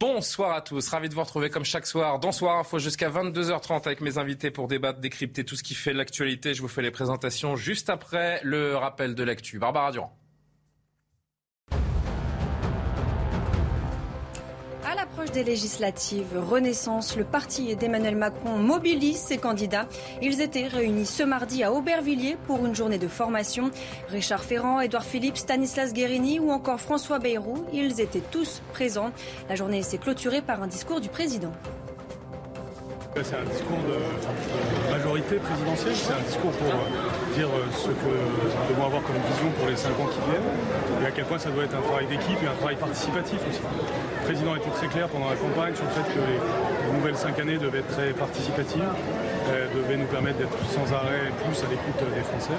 [0.00, 3.84] Bonsoir à tous, ravi de vous retrouver comme chaque soir dans Soir Info jusqu'à 22h30
[3.84, 6.54] avec mes invités pour débattre, décrypter tout ce qui fait l'actualité.
[6.54, 9.58] Je vous fais les présentations juste après le rappel de l'actu.
[9.58, 10.16] Barbara Durand.
[15.32, 19.86] Des législatives, Renaissance, le parti d'Emmanuel Macron mobilise ses candidats.
[20.22, 23.70] Ils étaient réunis ce mardi à Aubervilliers pour une journée de formation.
[24.08, 29.10] Richard Ferrand, Édouard Philippe, Stanislas Guérini ou encore François Bayrou, ils étaient tous présents.
[29.48, 31.52] La journée s'est clôturée par un discours du président.
[33.24, 33.98] C'est un discours de
[34.94, 39.18] majorité présidentielle, c'est un discours pour euh, dire euh, ce que nous devons avoir comme
[39.26, 41.82] vision pour les cinq ans qui viennent et à quel point ça doit être un
[41.82, 43.58] travail d'équipe et un travail participatif aussi.
[43.58, 47.16] Le président était très clair pendant la campagne sur le fait que les, les nouvelles
[47.18, 51.68] cinq années devaient être très participatives, euh, devaient nous permettre d'être sans arrêt plus à
[51.68, 52.56] l'écoute des Français.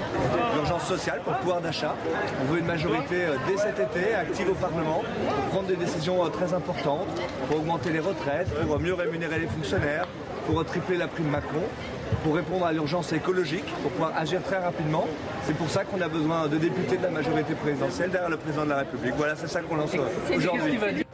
[0.54, 1.96] L'urgence sociale pour le pouvoir d'achat.
[2.44, 6.52] On veut une majorité dès cet été active au Parlement pour prendre des décisions très
[6.52, 7.08] importantes,
[7.48, 10.06] pour augmenter les retraites, pour mieux rémunérer les fonctionnaires,
[10.46, 11.62] pour tripler la prime Macron,
[12.22, 15.06] pour répondre à l'urgence écologique, pour pouvoir agir très rapidement.
[15.44, 18.64] C'est pour ça qu'on a besoin de députés de la majorité présidentielle derrière le président
[18.64, 19.14] de la République.
[19.16, 19.94] Voilà, c'est ça qu'on lance
[20.34, 21.04] aujourd'hui.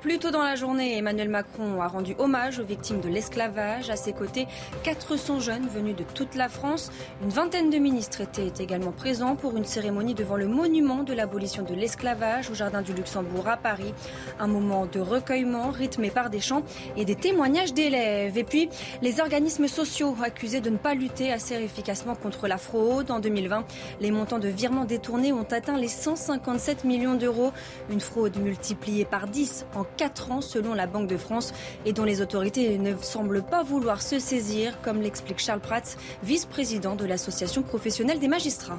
[0.00, 3.90] Plus tôt dans la journée, Emmanuel Macron a rendu hommage aux victimes de l'esclavage.
[3.90, 4.46] À ses côtés,
[4.84, 6.92] 400 jeunes venus de toute la France.
[7.20, 11.64] Une vingtaine de ministres étaient également présents pour une cérémonie devant le monument de l'abolition
[11.64, 13.92] de l'esclavage au Jardin du Luxembourg à Paris.
[14.38, 16.62] Un moment de recueillement rythmé par des chants
[16.96, 18.38] et des témoignages d'élèves.
[18.38, 18.68] Et puis,
[19.02, 23.10] les organismes sociaux accusés de ne pas lutter assez efficacement contre la fraude.
[23.10, 23.64] En 2020,
[24.00, 27.50] les montants de virements détournés ont atteint les 157 millions d'euros.
[27.90, 31.52] Une fraude multipliée par 10 en 4 ans selon la Banque de France
[31.84, 36.96] et dont les autorités ne semblent pas vouloir se saisir, comme l'explique Charles Prats, vice-président
[36.96, 38.78] de l'Association professionnelle des magistrats.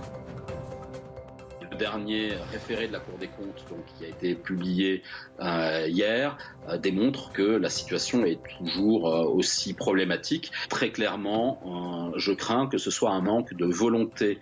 [1.79, 5.01] Dernier référé de la Cour des comptes, donc, qui a été publié
[5.39, 10.51] euh, hier, euh, démontre que la situation est toujours euh, aussi problématique.
[10.67, 14.39] Très clairement, je crains que ce soit un manque de volonté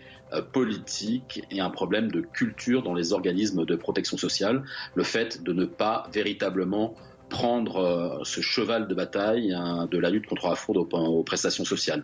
[0.52, 4.64] politique et un problème de culture dans les organismes de protection sociale,
[4.96, 6.96] le fait de ne pas véritablement
[7.30, 12.04] prendre ce cheval de bataille hein, de la lutte contre la fraude aux prestations sociales.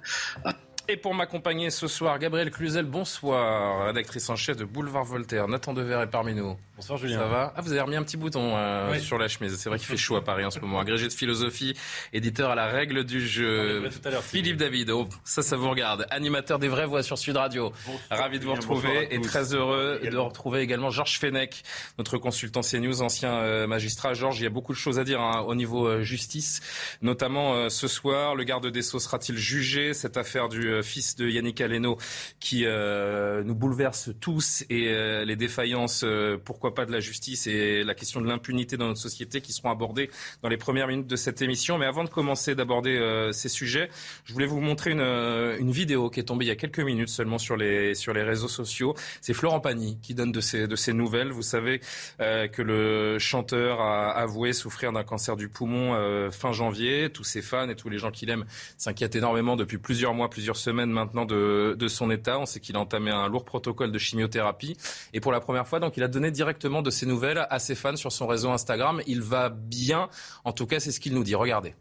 [0.90, 5.48] Et pour m'accompagner ce soir, Gabriel Cluzel, bonsoir, rédactrice en chef de Boulevard Voltaire.
[5.48, 6.58] Nathan Dever est parmi nous.
[6.75, 7.19] Bonsoir Julien.
[7.19, 9.00] Ça va Ah, vous avez remis un petit bouton euh, Oui.
[9.00, 9.56] sur la chemise.
[9.57, 10.79] C'est vrai qu'il fait chaud à Paris en ce moment.
[10.79, 11.75] Agrégé de philosophie,
[12.13, 13.84] éditeur à la règle du jeu.
[13.91, 16.07] tout à l'heure, Philippe David, oh, ça, ça vous regarde.
[16.09, 17.72] Animateur des vraies voix sur Sud Radio.
[18.09, 21.61] Ravi de vous bonsoir retrouver et très heureux de retrouver également Georges Fenech,
[22.00, 24.16] notre consultant CNews, ancien euh, magistrat.
[24.16, 26.61] Georges, il y a beaucoup de choses à dire hein, au niveau euh, justice,
[27.03, 28.34] notamment euh, ce soir.
[28.34, 29.94] Le garde des Sceaux sera-t-il jugé?
[29.94, 31.97] Cette affaire du euh, fils de Yannick Aleno
[32.40, 34.91] qui euh, nous bouleverse tous et
[35.25, 39.01] les défaillances, euh, pourquoi pas de la justice et la question de l'impunité dans notre
[39.01, 40.09] société qui seront abordées
[40.44, 41.78] dans les premières minutes de cette émission.
[41.78, 43.90] Mais avant de commencer d'aborder euh, ces sujets,
[44.24, 46.79] je voulais vous montrer une, euh, une vidéo qui est tombée il y a quelques
[46.79, 48.96] minutes seulement sur les, sur les réseaux sociaux.
[49.19, 51.34] C'est Florent Pagny qui donne de ces, de ces nouvelles.
[51.34, 51.81] Vous savez
[52.22, 57.09] euh, que le chanteur a avoué souffrir d'un cancer du poumon fin janvier.
[57.09, 58.46] Tous ses fans et tous les gens qui l'aiment
[58.78, 62.40] s'inquiètent énormément depuis plusieurs mois, plusieurs semaines maintenant de, de son état.
[62.40, 64.78] On sait qu'il a entamé un lourd protocole de chimiothérapie.
[65.12, 67.75] Et pour la première fois, donc, il a donné directement de ses nouvelles à ses
[67.75, 69.02] fans sur son réseau Instagram.
[69.08, 70.09] Il va bien.
[70.44, 71.36] En tout cas, c'est ce qu'il nous dit.
[71.36, 71.74] Regardez.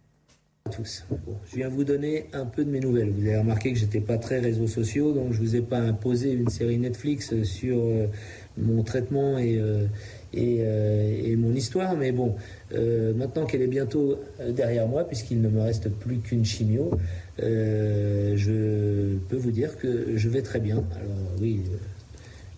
[0.71, 1.05] tous.
[1.50, 3.10] Je viens vous donner un peu de mes nouvelles.
[3.10, 6.33] Vous avez remarqué que j'étais pas très réseaux sociaux, donc je vous ai pas imposé
[6.33, 8.06] une série Netflix sur euh,
[8.56, 9.87] mon traitement et, euh,
[10.33, 11.97] et, euh, et mon histoire.
[11.97, 12.36] Mais bon,
[12.74, 16.91] euh, maintenant qu'elle est bientôt euh, derrière moi, puisqu'il ne me reste plus qu'une chimio,
[17.42, 20.77] euh, je peux vous dire que je vais très bien.
[20.95, 21.60] Alors oui.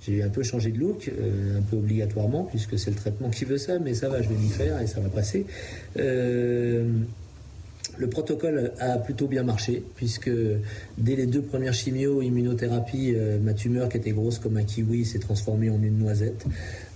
[0.06, 3.44] J'ai un peu changé de look, euh, un peu obligatoirement, puisque c'est le traitement qui
[3.44, 5.46] veut ça, mais ça va, je vais m'y faire et ça va passer.
[5.98, 6.86] Euh,
[7.96, 10.30] le protocole a plutôt bien marché, puisque
[10.98, 15.04] dès les deux premières chimios, immunothérapie, euh, ma tumeur qui était grosse comme un kiwi
[15.04, 16.44] s'est transformée en une noisette.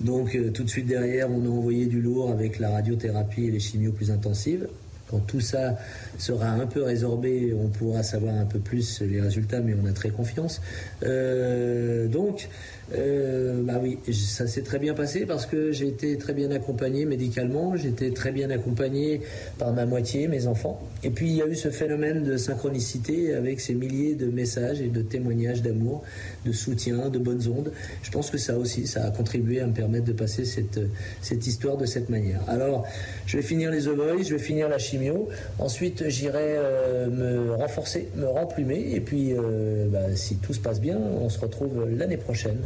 [0.00, 3.60] Donc tout de suite derrière, on a envoyé du lourd avec la radiothérapie et les
[3.60, 4.66] chimios plus intensives.
[5.08, 5.78] Quand tout ça
[6.18, 9.92] sera un peu résorbé, on pourra savoir un peu plus les résultats, mais on a
[9.92, 10.60] très confiance.
[11.00, 12.48] Donc,
[12.94, 17.04] euh, bah oui, ça s'est très bien passé parce que j'ai été très bien accompagné
[17.04, 19.20] médicalement, j'étais très bien accompagné
[19.58, 20.80] par ma moitié, mes enfants.
[21.04, 24.80] Et puis il y a eu ce phénomène de synchronicité avec ces milliers de messages
[24.80, 26.02] et de témoignages d'amour,
[26.46, 27.72] de soutien, de bonnes ondes.
[28.02, 30.80] Je pense que ça aussi, ça a contribué à me permettre de passer cette,
[31.20, 32.40] cette histoire de cette manière.
[32.48, 32.86] Alors,
[33.26, 35.28] je vais finir les ovoïdes, je vais finir la chimio.
[35.58, 38.94] Ensuite, j'irai euh, me renforcer, me remplumer.
[38.94, 42.58] Et puis, euh, bah, si tout se passe bien, on se retrouve l'année prochaine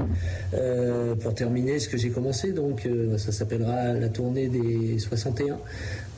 [0.54, 2.52] euh, pour terminer ce que j'ai commencé.
[2.52, 2.88] Donc,
[3.18, 5.58] ça s'appellera la tournée des 61.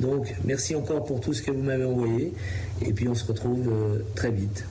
[0.00, 2.32] Donc, merci encore pour tout ce que vous m'avez envoyé.
[2.84, 3.70] Et puis, on se retrouve
[4.14, 4.64] très vite.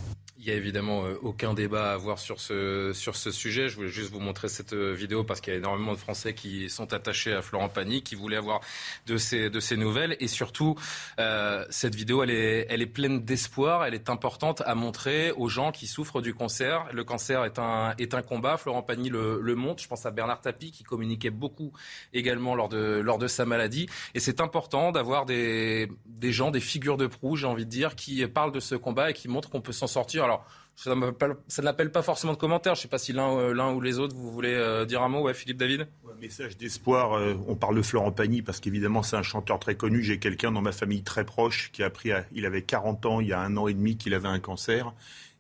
[0.46, 3.70] Il n'y a évidemment euh, aucun débat à avoir sur ce, sur ce sujet.
[3.70, 6.34] Je voulais juste vous montrer cette euh, vidéo parce qu'il y a énormément de Français
[6.34, 8.60] qui sont attachés à Florent Pagny, qui voulaient avoir
[9.08, 10.18] de ces, de ces nouvelles.
[10.20, 10.76] Et surtout,
[11.18, 13.86] euh, cette vidéo, elle est, elle est pleine d'espoir.
[13.86, 16.88] Elle est importante à montrer aux gens qui souffrent du cancer.
[16.92, 18.58] Le cancer est un, est un combat.
[18.58, 19.82] Florent Pagny le, le montre.
[19.82, 21.72] Je pense à Bernard Tapie qui communiquait beaucoup
[22.12, 23.88] également lors de, lors de sa maladie.
[24.14, 27.96] Et c'est important d'avoir des, des gens, des figures de proue, j'ai envie de dire,
[27.96, 30.33] qui parlent de ce combat et qui montrent qu'on peut s'en sortir.
[30.76, 32.76] Ça n'appelle pas forcément de commentaires.
[32.76, 35.10] Je ne sais pas si l'un euh, ou les autres, vous voulez euh, dire un
[35.10, 35.22] mot.
[35.22, 37.14] Ouais, Philippe David Un Message d'espoir.
[37.14, 40.02] Euh, on parle de Florent Pagny parce qu'évidemment, c'est un chanteur très connu.
[40.02, 43.28] J'ai quelqu'un dans ma famille très proche qui a pris, il avait 40 ans, il
[43.28, 44.94] y a un an et demi, qu'il avait un cancer.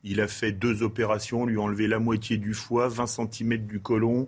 [0.03, 3.79] Il a fait deux opérations, lui a enlevé la moitié du foie, 20 cm du
[3.79, 4.27] côlon.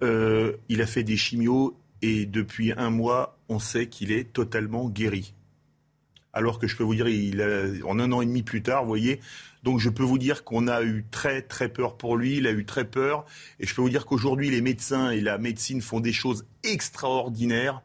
[0.00, 5.34] il a fait des chimios et depuis un mois, on sait qu'il est totalement guéri.
[6.32, 7.42] Alors que je peux vous dire, il
[7.84, 9.20] en un an et demi plus tard, vous voyez,
[9.62, 12.52] donc je peux vous dire qu'on a eu très très peur pour lui, il a
[12.52, 13.24] eu très peur.
[13.60, 17.82] Et je peux vous dire qu'aujourd'hui, les médecins et la médecine font des choses extraordinaires.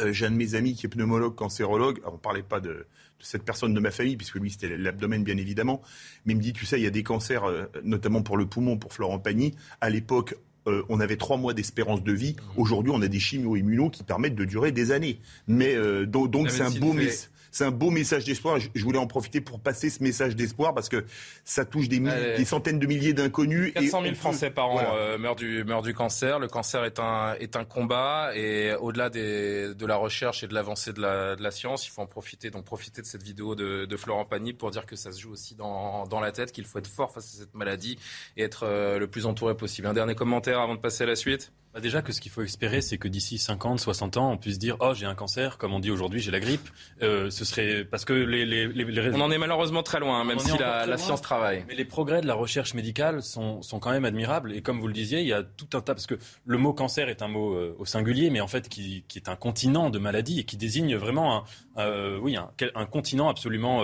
[0.00, 2.00] Euh, j'ai un de mes amis qui est pneumologue, cancérologue.
[2.06, 2.86] on ne parlait pas de,
[3.18, 5.82] cette personne de ma famille, puisque lui, c'était l'abdomen, bien évidemment.
[6.26, 8.46] Mais il me dit, tu sais, il y a des cancers, euh, notamment pour le
[8.46, 9.54] poumon, pour Florent Pagny.
[9.80, 12.36] À l'époque, euh, on avait trois mois d'espérance de vie.
[12.56, 15.20] Aujourd'hui, on a des chimio-immunos qui permettent de durer des années.
[15.48, 15.76] Mais
[16.06, 18.58] donc, c'est un beau message c'est un beau message d'espoir.
[18.58, 21.04] Je, voulais en profiter pour passer ce message d'espoir parce que
[21.44, 23.72] ça touche des, des centaines de milliers d'inconnus.
[23.74, 26.40] 400 000 Français par an euh, meurent, du, meurent du cancer.
[26.40, 30.92] Le cancer est un, est un combat et au-delà de la recherche et de l'avancée
[30.92, 32.50] de la, de la, science, il faut en profiter.
[32.50, 35.30] Donc profiter de cette vidéo de, de Florent Pagny pour dire que ça se joue
[35.30, 38.00] aussi dans, dans la tête, qu'il faut être fort face à cette maladie
[38.36, 39.86] et être euh, le plus entouré possible.
[39.86, 42.42] Un dernier commentaire avant de passer à la suite bah, déjà que ce qu'il faut
[42.42, 45.74] espérer, c'est que d'ici 50, 60 ans, on puisse dire oh j'ai un cancer, comme
[45.74, 46.68] on dit aujourd'hui j'ai la grippe.
[47.02, 50.24] Euh, ce serait parce que les, les, les, on en est malheureusement très loin, hein,
[50.24, 51.64] même si la, la science travaille.
[51.66, 54.52] Mais les progrès de la recherche médicale sont, sont quand même admirables.
[54.52, 56.14] Et comme vous le disiez, il y a tout un tas parce que
[56.46, 59.28] le mot cancer est un mot euh, au singulier, mais en fait qui, qui, est
[59.28, 61.44] un continent de maladies et qui désigne vraiment
[61.76, 63.82] un, euh, oui un, un, continent absolument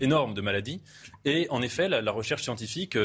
[0.00, 0.82] énorme de maladies.
[1.24, 2.96] Et en effet, la, la recherche scientifique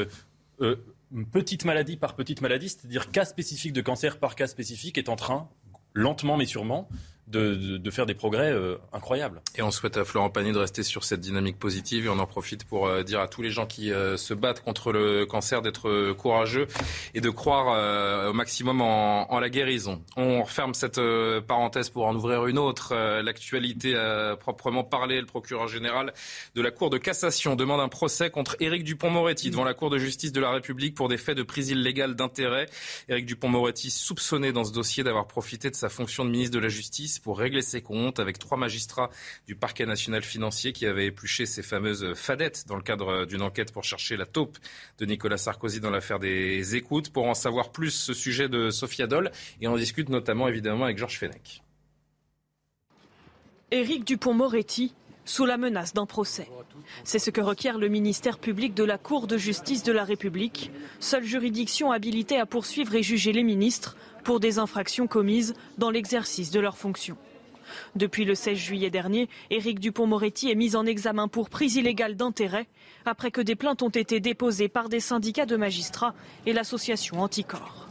[1.32, 5.16] petite maladie par petite maladie, c'est-à-dire cas spécifique de cancer par cas spécifique, est en
[5.16, 5.48] train,
[5.94, 6.88] lentement mais sûrement,
[7.30, 9.40] de, faire des progrès euh, incroyables.
[9.56, 12.26] Et on souhaite à Florent Pagny de rester sur cette dynamique positive et on en
[12.26, 15.62] profite pour euh, dire à tous les gens qui euh, se battent contre le cancer
[15.62, 16.66] d'être courageux
[17.14, 20.02] et de croire au maximum en, la guérison.
[20.16, 21.00] On referme cette
[21.46, 22.94] parenthèse pour en ouvrir une autre.
[23.22, 23.94] L'actualité
[24.38, 25.20] proprement parlé.
[25.20, 26.12] Le procureur général
[26.54, 29.98] de la Cour de cassation demande un procès contre Éric Dupont-Moretti devant la Cour de
[29.98, 32.66] justice de la République pour des faits de prise illégale d'intérêt.
[33.08, 36.68] Éric Dupont-Moretti soupçonné dans ce dossier d'avoir profité de sa fonction de ministre de la
[36.68, 39.10] Justice pour régler ses comptes avec trois magistrats
[39.46, 43.72] du parquet national financier qui avaient épluché ces fameuses fadettes dans le cadre d'une enquête
[43.72, 44.58] pour chercher la taupe
[44.98, 47.10] de Nicolas Sarkozy dans l'affaire des écoutes.
[47.12, 50.98] Pour en savoir plus, ce sujet de Sophia Dole et on discute notamment évidemment avec
[50.98, 51.62] Georges Fenech.
[53.70, 54.94] Éric Dupont-Moretti
[55.30, 56.48] sous la menace d'un procès.
[57.04, 60.72] C'est ce que requiert le ministère public de la Cour de justice de la République,
[60.98, 66.50] seule juridiction habilitée à poursuivre et juger les ministres pour des infractions commises dans l'exercice
[66.50, 67.16] de leurs fonctions.
[67.94, 72.66] Depuis le 16 juillet dernier, Éric Dupont-Moretti est mis en examen pour prise illégale d'intérêt
[73.06, 77.89] après que des plaintes ont été déposées par des syndicats de magistrats et l'association Anticorps.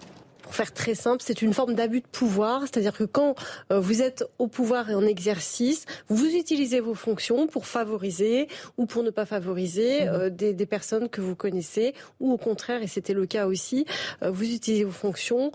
[0.50, 3.36] Pour faire très simple, c'est une forme d'abus de pouvoir, c'est-à-dire que quand
[3.72, 8.88] euh, vous êtes au pouvoir et en exercice, vous utilisez vos fonctions pour favoriser ou
[8.88, 10.08] pour ne pas favoriser mmh.
[10.08, 13.86] euh, des, personnes que vous connaissez, ou au contraire, et c'était le cas aussi,
[14.24, 15.52] euh, vous utilisez vos fonctions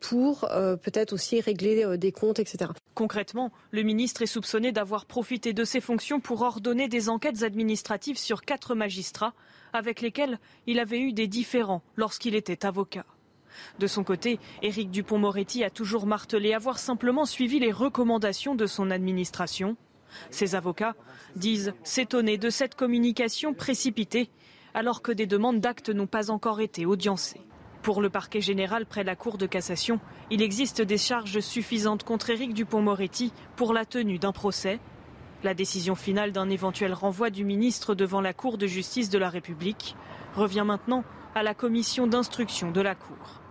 [0.00, 0.48] pour
[0.82, 2.70] peut-être aussi régler des comptes, etc.
[2.94, 8.16] Concrètement, le ministre est soupçonné d'avoir profité de ses fonctions pour ordonner des enquêtes administratives
[8.16, 9.34] sur quatre magistrats
[9.74, 13.04] avec lesquels il avait eu des différends lorsqu'il était avocat.
[13.78, 18.90] De son côté, Éric Dupont-Moretti a toujours martelé avoir simplement suivi les recommandations de son
[18.90, 19.76] administration.
[20.30, 20.94] Ses avocats
[21.36, 24.30] disent s'étonner de cette communication précipitée
[24.74, 27.40] alors que des demandes d'actes n'ont pas encore été audiencées.
[27.82, 32.30] Pour le parquet général près la Cour de cassation, il existe des charges suffisantes contre
[32.30, 34.80] Éric Dupont-Moretti pour la tenue d'un procès.
[35.42, 39.28] La décision finale d'un éventuel renvoi du ministre devant la Cour de justice de la
[39.28, 39.94] République
[40.34, 43.43] revient maintenant à la commission d'instruction de la Cour.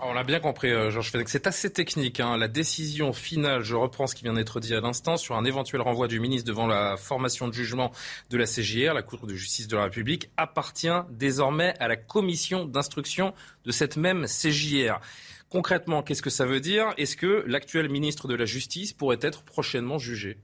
[0.00, 1.28] On l'a bien compris, euh, Georges Fenech.
[1.28, 2.20] C'est assez technique.
[2.20, 2.36] Hein.
[2.36, 5.80] La décision finale, je reprends ce qui vient d'être dit à l'instant, sur un éventuel
[5.80, 7.90] renvoi du ministre devant la formation de jugement
[8.30, 12.64] de la CJR, la Cour de justice de la République, appartient désormais à la commission
[12.64, 15.00] d'instruction de cette même CJR.
[15.48, 16.94] Concrètement, qu'est-ce que ça veut dire?
[16.96, 20.38] Est-ce que l'actuel ministre de la Justice pourrait être prochainement jugé?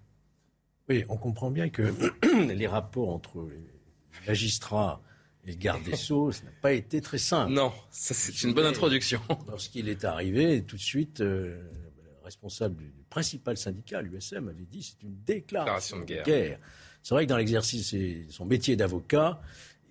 [0.88, 1.94] Oui, on comprend bien que
[2.48, 5.00] les rapports entre les magistrats
[5.46, 7.52] et le garde des Sceaux, ça n'a pas été très simple.
[7.52, 9.20] Non, ça c'est une bonne introduction.
[9.48, 11.62] Lorsqu'il est arrivé, tout de suite, euh,
[11.96, 16.58] le responsable du principal syndicat, l'USM, avait dit c'est une déclaration, de guerre.
[17.02, 19.40] C'est vrai que dans l'exercice de son métier d'avocat,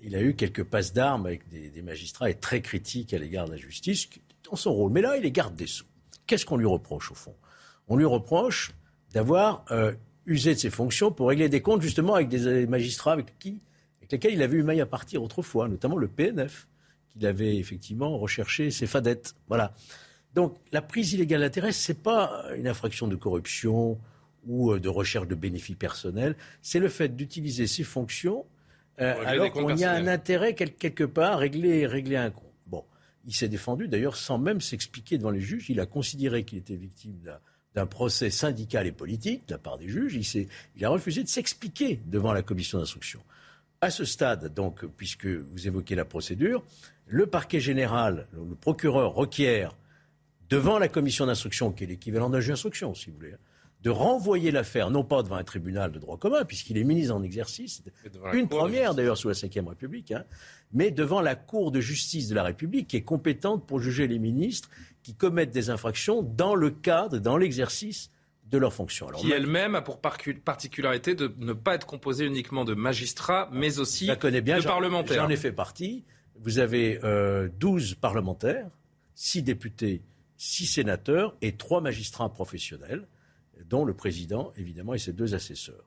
[0.01, 3.51] il a eu quelques passes d'armes avec des, magistrats et très critiques à l'égard de
[3.51, 4.09] la justice,
[4.49, 4.91] dans son rôle.
[4.91, 5.85] Mais là, il est garde des Sceaux.
[6.25, 7.35] Qu'est-ce qu'on lui reproche au fond?
[7.87, 8.73] On lui reproche
[9.11, 9.93] d'avoir euh,
[10.25, 13.59] usé de ses fonctions pour régler des comptes justement avec des magistrats avec qui
[14.11, 16.67] lesquels il avait eu maille à partir autrefois, notamment le PNF,
[17.09, 19.35] qu'il avait effectivement recherché ses fadettes.
[19.47, 19.73] Voilà.
[20.33, 23.99] Donc la prise illégale d'intérêt, ce n'est pas une infraction de corruption
[24.45, 28.45] ou euh, de recherche de bénéfices personnels, c'est le fait d'utiliser ses fonctions
[28.99, 32.53] euh, alors qu'il y a un intérêt quelque part à régler, régler un compte.
[32.67, 32.83] Bon,
[33.25, 35.69] il s'est défendu d'ailleurs sans même s'expliquer devant les juges.
[35.69, 37.17] Il a considéré qu'il était victime
[37.73, 40.13] d'un procès syndical et politique de la part des juges.
[40.15, 43.21] Il, il a refusé de s'expliquer devant la commission d'instruction.
[43.83, 46.63] À ce stade, donc, puisque vous évoquez la procédure,
[47.05, 49.75] le parquet général, le procureur requiert
[50.47, 53.35] devant la commission d'instruction, qui est l'équivalent d'un juge d'instruction, si vous voulez,
[53.81, 57.23] de renvoyer l'affaire, non pas devant un tribunal de droit commun, puisqu'il est ministre en
[57.23, 57.83] exercice,
[58.31, 60.23] une première d'ailleurs sous la Ve République, hein,
[60.71, 64.17] mais devant la Cour de justice de la République, qui est compétente pour juger les
[64.17, 64.69] ministres
[65.01, 68.11] qui commettent des infractions dans le cadre, dans l'exercice
[68.45, 69.07] de leurs fonctions.
[69.17, 74.07] qui elle-même a pour particularité de ne pas être composée uniquement de magistrats, mais aussi
[74.07, 75.23] de parlementaires.
[75.23, 76.03] J'en ai fait partie.
[76.35, 78.69] Vous avez 12 euh, parlementaires,
[79.15, 80.01] 6 députés,
[80.37, 83.07] 6 sénateurs et 3 magistrats professionnels,
[83.65, 85.85] dont le président, évidemment, et ses deux assesseurs.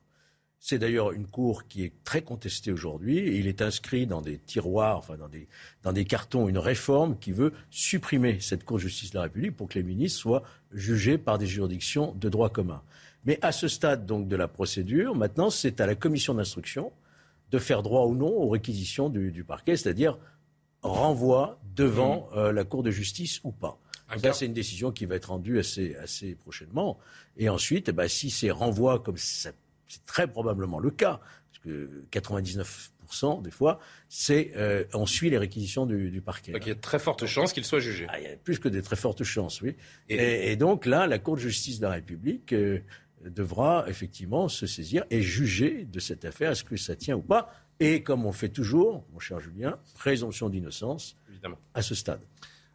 [0.59, 3.39] C'est d'ailleurs une cour qui est très contestée aujourd'hui.
[3.39, 5.49] il est inscrit dans des tiroirs, enfin dans des,
[5.83, 9.57] dans des cartons, une réforme qui veut supprimer cette Cour de justice de la République
[9.57, 12.83] pour que les ministres soient jugés par des juridictions de droit commun.
[13.25, 16.93] Mais à ce stade donc de la procédure, maintenant c'est à la commission d'instruction
[17.51, 20.19] de faire droit ou non aux réquisitions du, parquet, c'est-à-dire
[20.83, 22.39] renvoi devant mmh.
[22.39, 23.79] euh, la Cour de justice ou pas.
[24.23, 26.99] Ça, c'est une décision qui va être rendue assez, assez prochainement.
[27.37, 29.51] Et ensuite, eh ben, si c'est renvoi comme ça
[29.89, 33.79] c'est très probablement le cas, parce que 99% des fois,
[34.09, 36.53] c'est euh, on suit les réquisitions du, parquet.
[36.53, 38.07] Donc il y a de très fortes chances qu'il soit jugé.
[38.09, 39.77] Ah, il y a plus que des très fortes chances, oui.
[40.09, 42.81] Et, donc là, la Cour de justice de la République euh,
[43.25, 47.53] devra effectivement se saisir et juger de cette affaire, est-ce que ça tient ou pas.
[47.79, 51.17] Et comme on fait toujours, mon cher Julien, présomption d'innocence
[51.75, 52.23] à ce stade.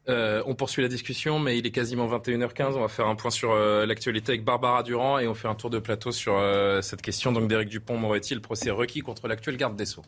[0.09, 2.73] Euh, on poursuit la discussion, mais il est quasiment 21h15.
[2.75, 5.55] On va faire un point sur euh, l'actualité avec Barbara Durand et on fait un
[5.55, 9.57] tour de plateau sur euh, cette question donc d'Éric Dupont-Moretti, le procès requis contre l'actuel
[9.57, 10.03] garde des Sceaux?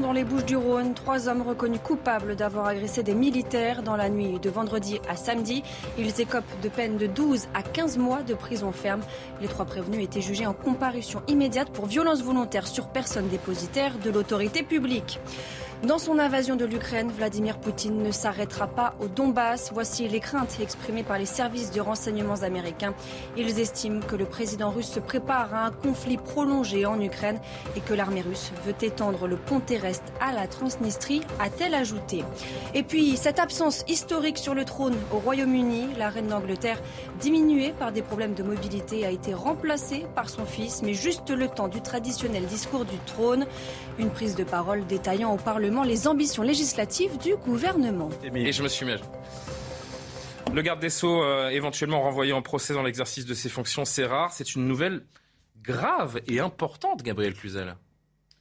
[0.00, 4.48] Dans les Bouches-du-Rhône, trois hommes reconnus coupables d'avoir agressé des militaires dans la nuit de
[4.48, 5.62] vendredi à samedi.
[5.98, 9.02] Ils écopent de peine de 12 à 15 mois de prison ferme.
[9.42, 14.08] Les trois prévenus étaient jugés en comparution immédiate pour violence volontaire sur personne dépositaire de
[14.08, 15.20] l'autorité publique.
[15.82, 19.70] Dans son invasion de l'Ukraine, Vladimir Poutine ne s'arrêtera pas au Donbass.
[19.72, 22.92] Voici les craintes exprimées par les services de renseignements américains.
[23.38, 27.40] Ils estiment que le président russe se prépare à un conflit prolongé en Ukraine
[27.76, 32.24] et que l'armée russe veut étendre le pont terrestre à la Transnistrie, a-t-elle ajouté.
[32.74, 36.82] Et puis, cette absence historique sur le trône au Royaume-Uni, la reine d'Angleterre,
[37.20, 41.48] diminuée par des problèmes de mobilité, a été remplacée par son fils, mais juste le
[41.48, 43.46] temps du traditionnel discours du trône.
[44.00, 48.08] Une prise de parole détaillant au Parlement les ambitions législatives du gouvernement.
[48.34, 48.94] Et je me suis mis
[50.54, 54.06] Le garde des Sceaux, euh, éventuellement renvoyé en procès dans l'exercice de ses fonctions, c'est
[54.06, 54.32] rare.
[54.32, 55.02] C'est une nouvelle
[55.62, 57.76] grave et importante, Gabriel Cluzel.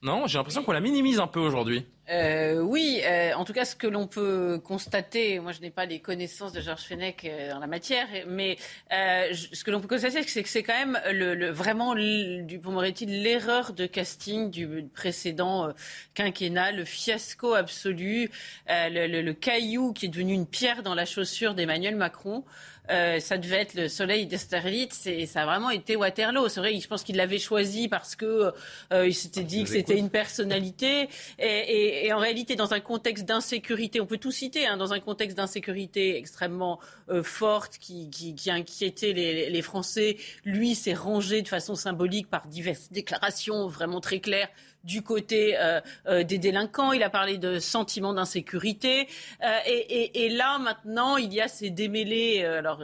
[0.02, 1.86] Non, j'ai l'impression qu'on la minimise un peu aujourd'hui.
[2.10, 5.86] Euh, oui, euh, en tout cas, ce que l'on peut constater, moi je n'ai pas
[5.86, 8.58] les connaissances de Georges Fenech euh, en la matière, mais
[8.90, 13.74] ce que l'on peut constater, c'est que c'est quand même le, vraiment du Moretti l'erreur
[13.74, 15.74] de casting du précédent
[16.16, 18.32] quinquennat, le fiasco absolu,
[18.68, 22.44] le, le, caillou qui est devenu une pierre dans la chaussure d'Emmanuel Macron.
[22.90, 26.50] Euh, ça devait être le soleil d'Esterlitz et ça a vraiment été Waterloo.
[26.50, 28.52] C'est vrai, je pense qu'il l'avait choisi parce que
[28.94, 34.02] euh, il s'était dit que c'était une personnalité et, en réalité, dans un contexte d'insécurité,
[34.02, 36.80] on peut tout citer, hein, dans un contexte d'insécurité extrêmement
[37.10, 42.48] euh, forte qui, qui, inquiétait les, les Français, lui s'est rangé de façon symbolique par
[42.48, 44.50] diverses déclarations vraiment très claires
[44.84, 49.08] du côté euh, euh, des délinquants, il a parlé de sentiment d'insécurité.
[49.44, 52.84] Euh, et, là, maintenant, il y a ces démêlés, alors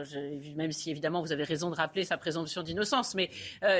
[0.56, 3.30] même si évidemment vous avez raison de rappeler sa présomption d'innocence, mais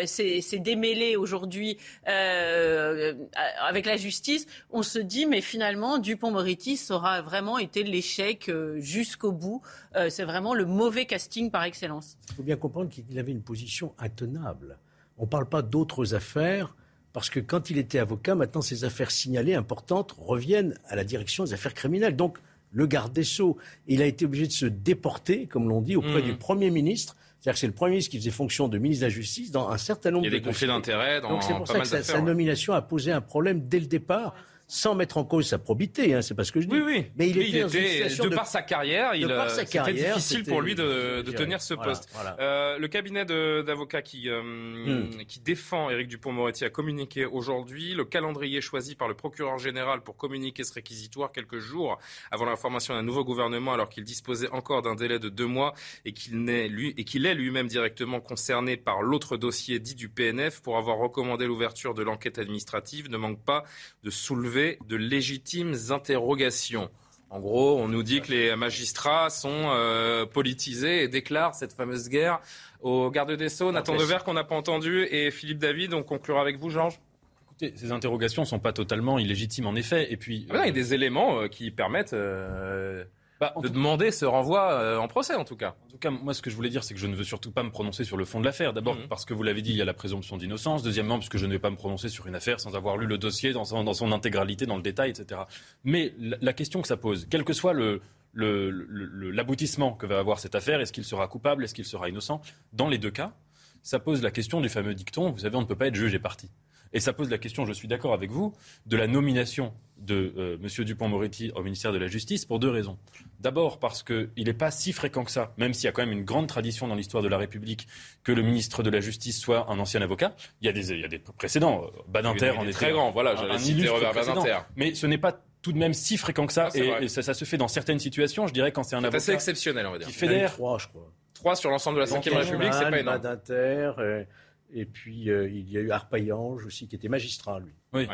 [0.06, 7.82] ces, démêlés aujourd'hui avec la justice, on se dit, mais finalement, Dupont-Moretti aura vraiment été
[7.82, 9.62] l'échec jusqu'au bout.
[10.08, 12.16] C'est vraiment le mauvais casting par excellence.
[12.30, 14.78] Il faut bien comprendre qu'il avait une position intenable.
[15.18, 16.74] On ne parle pas d'autres affaires
[17.16, 21.44] parce que quand il était avocat, maintenant ces affaires signalées importantes reviennent à la direction
[21.44, 22.14] des affaires criminelles.
[22.14, 22.36] Donc
[22.72, 23.56] le garde des Sceaux,
[23.86, 26.26] il a été obligé de se déporter, comme l'on dit, auprès mmh.
[26.26, 27.16] du Premier ministre.
[27.40, 29.70] C'est-à-dire que c'est le Premier ministre qui faisait fonction de ministre de la Justice dans
[29.70, 31.80] un certain nombre de Il y a des conflits d'intérêts dans Donc c'est pour ça
[31.80, 34.34] que sa, nomination a posé un problème dès le départ
[34.68, 36.74] sans mettre en cause sa probité, hein, c'est pas ce que je dis.
[36.74, 37.06] Oui, oui.
[37.16, 41.62] Mais il, était, de, par sa carrière, il euh, c'était difficile pour lui de, tenir
[41.62, 42.08] ce poste.
[42.40, 45.24] Euh, le cabinet d'avocats qui euh, hmm.
[45.26, 50.16] qui défend Éric Dupont-Moretti a communiqué aujourd'hui le calendrier choisi par le procureur général pour
[50.16, 51.98] communiquer ce réquisitoire quelques jours
[52.32, 55.74] avant la formation d'un nouveau gouvernement, alors qu'il disposait encore d'un délai de deux mois
[56.04, 60.98] qu'il et qu'il est lui-même directement concerné par l'autre dossier dit du PNF pour avoir
[60.98, 63.64] recommandé l'ouverture de l'enquête administrative, ne manque pas
[64.02, 66.90] de soulever de légitimes interrogations.
[67.30, 72.08] En gros, on nous dit que les magistrats sont euh, politisés et déclarent cette fameuse
[72.08, 72.40] guerre
[72.82, 73.72] au garde des Sceaux.
[73.72, 75.92] Nathan Dever qu'on n'a pas entendu et Philippe David.
[75.92, 77.00] On conclura avec vous, Georges.
[77.44, 80.12] Écoutez, ces interrogations ne sont pas totalement illégitimes en effet.
[80.12, 83.04] Et puis, il y a des éléments euh, qui permettent euh,
[83.38, 85.74] bah, de demander ce renvoi euh, en procès, en tout cas.
[85.86, 87.50] En tout cas, moi, ce que je voulais dire, c'est que je ne veux surtout
[87.50, 88.72] pas me prononcer sur le fond de l'affaire.
[88.72, 89.08] D'abord, mhm.
[89.08, 90.82] parce que vous l'avez dit, il y a la présomption d'innocence.
[90.82, 93.06] Deuxièmement, parce que je ne vais pas me prononcer sur une affaire sans avoir lu
[93.06, 95.42] le dossier dans son, dans son intégralité, dans le détail, etc.
[95.84, 98.00] Mais la, question que ça pose, quel que soit le,
[98.32, 102.40] l'aboutissement que va avoir cette affaire, est-ce qu'il sera coupable, est-ce qu'il sera innocent?
[102.72, 103.34] Dans les deux cas,
[103.82, 106.18] ça pose la question du fameux dicton, vous savez, on ne peut pas être jugé
[106.18, 106.50] parti.
[106.92, 108.54] Et ça pose la question, je suis d'accord avec vous,
[108.86, 110.84] de la nomination de euh, M.
[110.84, 112.98] Dupont-Moretti au ministère de la Justice pour deux raisons.
[113.40, 116.16] D'abord parce qu'il n'est pas si fréquent que ça, même s'il y a quand même
[116.16, 117.86] une grande tradition dans l'histoire de la République
[118.22, 120.34] que le ministre de la Justice soit un ancien avocat.
[120.60, 121.90] Il y a des, il y a des précédents.
[122.08, 123.10] Badinter en est très grand.
[123.10, 124.58] Voilà, j'allais citer Robert Badinter.
[124.76, 126.68] Mais ce n'est pas tout de même si fréquent que ça.
[126.74, 129.18] et, ça, se fait dans certaines situations, je dirais, quand c'est un avocat.
[129.18, 130.06] C'est assez exceptionnel, on va dire.
[130.06, 130.52] Qui fédère.
[130.52, 131.12] Trois, je crois.
[131.34, 133.18] Trois sur l'ensemble de la Ve République, c'est pas énorme.
[133.18, 133.92] Badinter.
[133.98, 134.24] Euh,
[134.72, 137.72] et puis, euh, il y a eu Arpaillange aussi, qui était magistrat, lui.
[137.92, 138.06] Oui.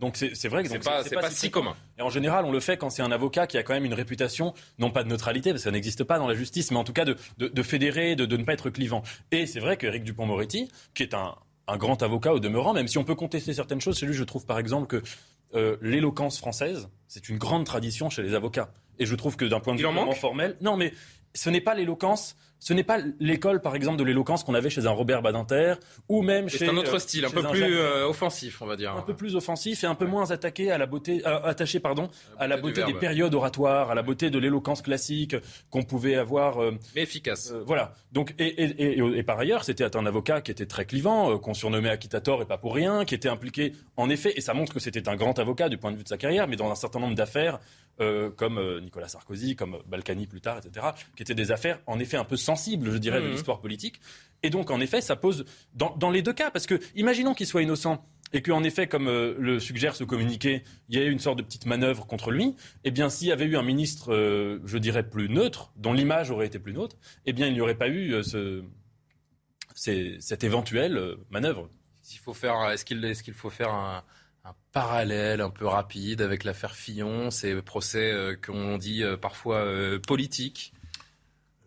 [0.00, 1.76] Donc c'est vrai que c'est pas, pas, si commun.
[1.98, 3.94] Et en général, on le fait quand c'est un avocat qui a quand même une
[3.94, 6.84] réputation, non pas de neutralité, parce que ça n'existe pas dans la justice, mais en
[6.84, 9.02] tout cas de, de, fédérer, de, de, ne pas être clivant.
[9.30, 11.34] Et c'est vrai qu'Éric Dupont-Moretti, qui est un,
[11.68, 14.24] un, grand avocat au demeurant, même si on peut contester certaines choses, c'est lui, je
[14.24, 15.02] trouve par exemple que
[15.54, 18.72] euh, l'éloquence française, c'est une grande tradition chez les avocats.
[18.98, 20.92] Et je trouve que d'un point de vue formel, non mais
[21.34, 24.86] ce n'est pas l'éloquence ce n'est pas l'école, par exemple, de l'éloquence qu'on avait chez
[24.86, 25.74] un Robert Badinter
[26.10, 26.58] ou même chez.
[26.58, 28.94] C'est un autre euh, style, un peu plus euh, offensif, on va dire.
[28.94, 32.10] Un peu plus offensif et un peu moins attaqué à la beauté, euh, attaché, pardon,
[32.38, 35.36] à la beauté des périodes oratoires, à la beauté de l'éloquence classique
[35.70, 36.58] qu'on pouvait avoir.
[36.94, 37.54] Mais efficace.
[37.64, 37.94] voilà.
[38.12, 41.54] Donc et, et, et, et, par ailleurs, c'était un avocat qui était très clivant, qu'on
[41.54, 44.80] surnommait Akitator et pas pour rien, qui était impliqué en effet, et ça montre que
[44.80, 47.00] c'était un grand avocat du point de vue de sa carrière, mais dans un certain
[47.00, 47.58] nombre d'affaires
[48.00, 50.86] euh, comme euh, Nicolas Sarkozy, comme Balkany plus tard, etc.,
[51.16, 53.32] qui étaient des affaires en effet un peu sensibles, je dirais, de mmh.
[53.32, 54.00] l'histoire politique.
[54.42, 57.60] Et donc, en effet, ça pose dans, les deux cas, parce que imaginons qu'il soit
[57.62, 61.36] innocent et qu'en effet, comme euh, le suggère ce communiqué, il y ait une sorte
[61.36, 64.14] de petite manœuvre contre lui, eh bien, s'il y avait eu un ministre,
[64.64, 67.74] je dirais, plus neutre, dont l'image aurait été plus neutre, eh bien, il n'y aurait
[67.74, 68.64] pas eu ce,
[69.74, 71.68] cette éventuelle manœuvre.
[72.22, 74.02] faut faire, est-ce qu'il est qu'il faut faire un,
[74.44, 79.56] un parallèle un peu rapide avec l'affaire Fillon, ces procès euh, qu'on dit euh, parfois
[79.56, 80.72] euh, politiques.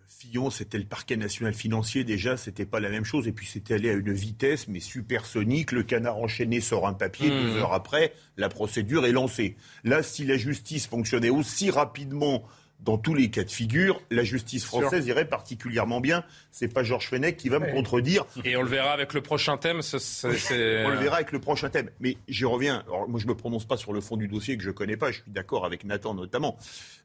[0.07, 3.27] Fillon, c'était le parquet national financier déjà, c'était pas la même chose.
[3.27, 5.71] Et puis c'était allé à une vitesse, mais supersonique.
[5.71, 7.41] Le canard enchaîné sort un papier, mmh.
[7.41, 9.57] deux heures après, la procédure est lancée.
[9.83, 12.47] Là, si la justice fonctionnait aussi rapidement
[12.83, 16.23] dans tous les cas de figure, la justice française irait particulièrement bien.
[16.51, 18.25] C'est pas Georges Fenech qui va me contredire.
[18.43, 19.77] Et on le verra avec le prochain thème.
[19.77, 21.89] on le verra avec le prochain thème.
[21.99, 22.83] Mais j'y reviens.
[23.07, 25.11] moi, je me prononce pas sur le fond du dossier que je connais pas.
[25.11, 26.57] Je suis d'accord avec Nathan notamment.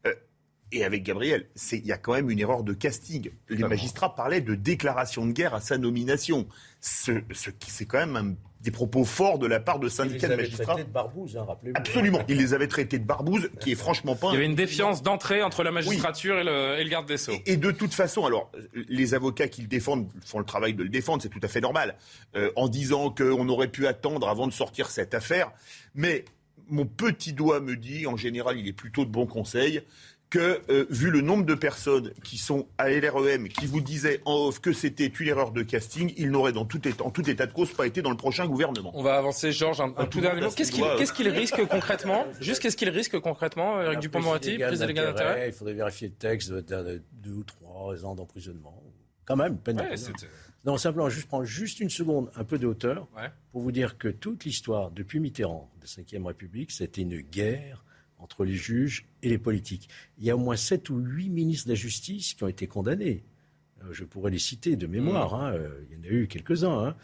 [0.06, 0.14] Euh,
[0.70, 3.30] et avec Gabriel, il y a quand même une erreur de casting.
[3.48, 6.46] Les magistrats parlaient de déclaration de guerre à sa nomination.
[6.80, 10.34] Ce, ce, c'est quand même un des propos forts de la part de syndicats de
[10.34, 10.74] magistrats.
[10.74, 11.76] Ils les avaient traités de barbouze, hein, rappelez-vous.
[11.76, 12.20] Absolument.
[12.28, 14.28] Ils les avaient traités de barbouze, qui est franchement pas.
[14.30, 17.34] Il y avait une défiance d'entrée entre la magistrature et, le, garde des Sceaux.
[17.46, 18.50] Et, de toute façon, alors,
[18.88, 21.60] les avocats qui le défendent font le travail de le défendre, c'est tout à fait
[21.60, 21.96] normal,
[22.36, 25.52] euh, en disant qu'on aurait pu attendre avant de sortir cette affaire.
[25.94, 26.24] Mais
[26.68, 29.82] mon petit doigt me dit, en général, il est plutôt de bon conseil,
[30.30, 34.34] que, euh, vu le nombre de personnes qui sont à LREM, qui vous disaient en
[34.34, 37.46] off que c'était une erreur de casting, il n'aurait dans tout état, en tout état
[37.46, 38.92] de cause pas été dans le prochain gouvernement.
[38.94, 40.50] On va avancer, Georges, un, tout dernier mot.
[40.50, 42.26] Qu'est-ce qu'il risque concrètement?
[42.40, 47.02] Juste qu'est-ce qu'il risque concrètement, Eric Dupond-Moretti, prise d'intérêt Il faudrait vérifier le texte de
[47.12, 48.82] deux ou trois ans d'emprisonnement.
[49.24, 49.94] Quand même, peine ouais,
[50.64, 53.06] Non, simplement, juste prendre juste une seconde, un peu de hauteur,
[53.52, 57.84] pour vous dire que toute l'histoire, depuis Mitterrand, de la Ve République, c'était une guerre
[58.18, 59.88] entre les juges et les politiques.
[60.18, 62.66] Il y a au moins sept ou huit ministres de la justice qui ont été
[62.66, 63.24] condamnés.
[63.82, 65.36] Euh, je pourrais les citer de mémoire.
[65.36, 65.40] Mmh.
[65.40, 65.52] Hein.
[65.54, 66.86] Euh, il y en a eu quelques-uns.
[66.86, 66.96] Hein.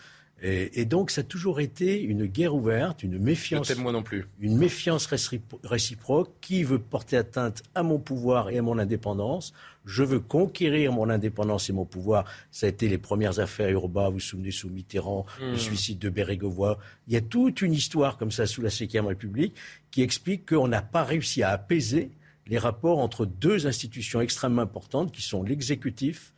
[0.47, 3.75] Et, donc, ça a toujours été une guerre ouverte, une méfiance.
[3.77, 4.27] moi non plus.
[4.41, 6.31] Une méfiance réciproque.
[6.43, 9.55] Qui veut porter atteinte à mon pouvoir et à mon indépendance?
[9.87, 12.27] Je veux conquérir mon indépendance et mon pouvoir.
[12.51, 15.59] Ça a été les premières affaires Urba, vous vous souvenez, sous Mitterrand, le hmm.
[15.59, 16.77] suicide de Bérégovoy.
[17.09, 19.55] Il y a toute une histoire comme ça sous la Ve République
[19.91, 22.11] qui explique qu'on n'a pas réussi à apaiser
[22.47, 26.34] les rapports entre deux institutions extrêmement importantes qui sont l'exécutif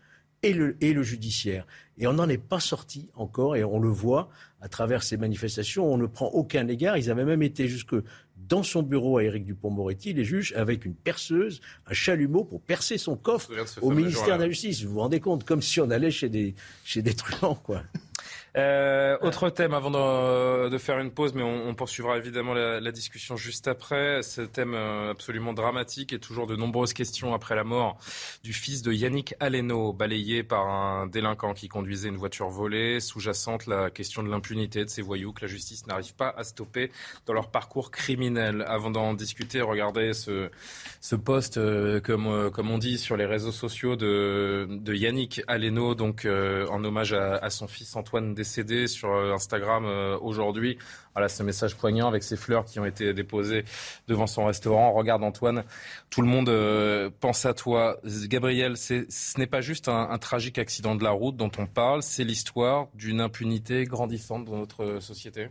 [0.46, 1.66] et le, et le judiciaire.
[1.98, 4.28] Et on n'en est pas sorti encore, et on le voit
[4.60, 5.92] à travers ces manifestations.
[5.92, 6.96] On ne prend aucun égard.
[6.96, 7.96] Ils avaient même été jusque
[8.36, 12.96] dans son bureau à Éric Dupont-Moretti, les juges, avec une perceuse, un chalumeau pour percer
[12.96, 13.50] son coffre
[13.82, 14.84] au ministère de la Justice.
[14.84, 16.54] Vous vous rendez compte Comme si on allait chez des,
[16.84, 17.82] chez des truands, quoi.
[18.56, 22.80] Euh, autre thème avant de, de, faire une pause, mais on, on poursuivra évidemment la,
[22.80, 24.22] la, discussion juste après.
[24.22, 27.98] Ce thème euh, absolument dramatique et toujours de nombreuses questions après la mort
[28.42, 33.00] du fils de Yannick Aleno, balayé par un délinquant qui conduisait une voiture volée.
[33.00, 36.90] Sous-jacente la question de l'impunité de ces voyous que la justice n'arrive pas à stopper
[37.26, 38.64] dans leur parcours criminel.
[38.66, 40.48] Avant d'en discuter, regardez ce,
[41.02, 45.42] ce post, euh, comme, euh, comme on dit, sur les réseaux sociaux de, de Yannick
[45.46, 50.78] Aleno, donc en hommage à, à son fils Antoine décédé sur euh, Instagram euh, aujourd'hui.
[51.14, 53.64] Voilà ce message poignant avec ces fleurs qui ont été déposées
[54.06, 54.92] devant son restaurant.
[54.92, 55.64] Regarde Antoine,
[56.10, 57.96] tout le monde euh, pense à toi.
[58.04, 62.24] Gabriel, ce n'est pas juste un, tragique accident de la route dont on parle, c'est
[62.24, 65.48] l'histoire d'une impunité grandissante dans notre société.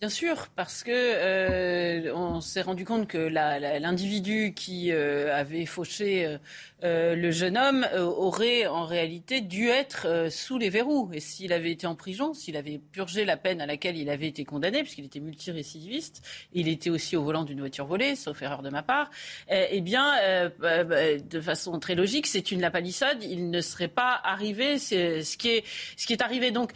[0.00, 6.38] Bien sûr, parce que euh, on s'est rendu compte que l'individu qui euh, avait fauché
[6.82, 11.10] euh, le jeune homme aurait en réalité dû être sous les verrous.
[11.12, 14.28] Et s'il avait été en prison, s'il avait purgé la peine à laquelle il avait
[14.28, 18.62] été condamné, puisqu'il était multirécidiviste, il était aussi au volant d'une voiture volée, sauf erreur
[18.62, 19.10] de ma part,
[19.50, 23.22] eh bien, bah, bah, de façon très logique, c'est une lapalissade.
[23.22, 25.64] Il ne serait pas arrivé ce qui est
[25.98, 26.52] ce qui est arrivé.
[26.52, 26.72] Donc,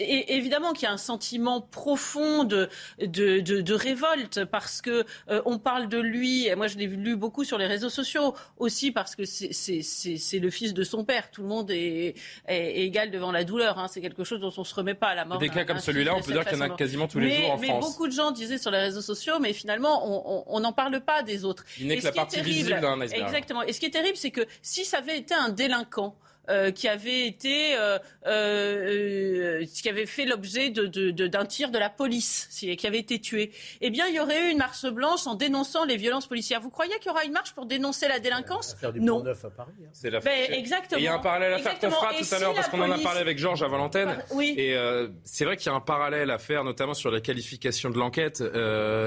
[0.00, 2.68] évidemment qu'il y a un sentiment profond de,
[2.98, 6.46] de, révolte parce que euh, on parle de lui.
[6.46, 10.50] Et moi, je l'ai lu beaucoup sur les réseaux sociaux aussi parce que c'est le
[10.50, 11.30] fils de son père.
[11.30, 12.14] Tout le monde est,
[12.48, 13.78] égal devant la douleur.
[13.78, 13.88] Hein.
[13.88, 15.38] C'est quelque chose dont on se remet pas à la mort.
[15.38, 17.52] Des cas comme celui-là, on peut dire qu'il y en a quasiment tous les jours
[17.52, 17.84] en mais France.
[17.84, 21.22] Mais beaucoup de gens disaient sur les réseaux sociaux, mais finalement, on n'en parle pas
[21.22, 21.64] des autres.
[21.78, 23.22] Il n'est que la partie visible d'un iceberg.
[23.26, 23.62] Exactement.
[23.62, 26.16] Et ce qui est terrible, c'est que si ça avait été un délinquant,
[26.50, 31.78] euh, qui avait été, euh, euh, qui avait fait l'objet d'un de, de, tir de
[31.78, 33.52] la police, qui avait été tué.
[33.80, 36.60] Eh bien, il y aurait eu une marche blanche en dénonçant les violences policières.
[36.60, 39.24] Vous croyez qu'il y aura une marche pour dénoncer la délinquance Non.
[39.24, 39.72] à Paris.
[39.80, 39.88] Hein.
[39.92, 40.98] C'est la ben, exactement.
[40.98, 42.90] il y a un parallèle à faire qu'on fera tout à l'heure parce qu'on en
[42.90, 44.18] a parlé avec Georges avant l'antenne.
[44.32, 44.54] Oui.
[44.58, 44.76] Et
[45.22, 48.42] c'est vrai qu'il y a un parallèle à faire, notamment sur la qualification de l'enquête.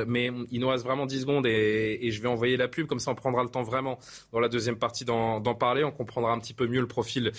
[0.07, 2.99] mais il nous reste vraiment 10 secondes et, et, je vais envoyer la pub, comme
[2.99, 3.97] ça on prendra le temps vraiment
[4.31, 5.83] dans la deuxième partie d'en parler.
[5.83, 7.31] On comprendra un petit peu mieux le profil euh,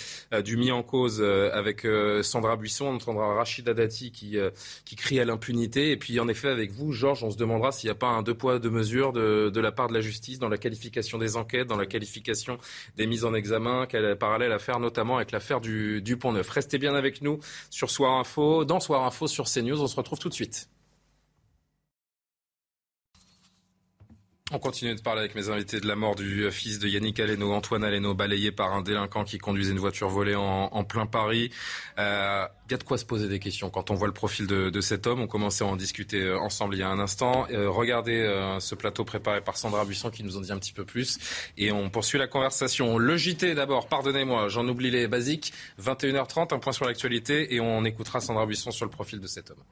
[0.43, 2.87] du mis en cause euh, avec euh, Sandra Buisson.
[2.87, 4.37] On entendra Rachida Dati qui,
[4.85, 5.91] qui crie à l'impunité.
[5.91, 8.23] Et puis, en effet, avec vous, Georges, on se demandera s'il n'y a pas un
[8.23, 11.37] deux poids, deux mesures de, de la part de la justice dans la qualification des
[11.37, 12.59] enquêtes, dans la qualification
[12.97, 16.33] des mises en examen, quel est parallèle à faire notamment avec l'affaire du, du Pont
[16.33, 16.49] Neuf.
[16.49, 19.81] Restez bien avec nous sur Soir Info, dans Soir Info sur CNews.
[19.81, 20.69] On se retrouve tout de suite.
[24.53, 27.55] On continue de parler avec mes invités de la mort du fils de Yannick Aleno,
[27.55, 31.51] Antoine Aleno, balayé par un délinquant qui conduisait une voiture volée en, plein Paris.
[31.99, 33.71] Euh, il y a de quoi se poser des questions.
[33.71, 36.75] Quand on voit le profil de, cet homme, on commençait à en discuter euh, ensemble
[36.75, 37.47] il y a un instant.
[37.53, 38.23] Euh, regardez
[38.61, 41.19] ce plateau préparé par Sandra Buisson qui nous en dit un petit peu plus.
[41.57, 42.99] Et on poursuit la conversation.
[42.99, 45.55] Le d'abord, pardonnez-moi, j'en oublie les basiques.
[45.83, 49.51] 21h30, un point sur l'actualité et on écoutera Sandra Buisson sur le profil de cet
[49.51, 49.65] homme.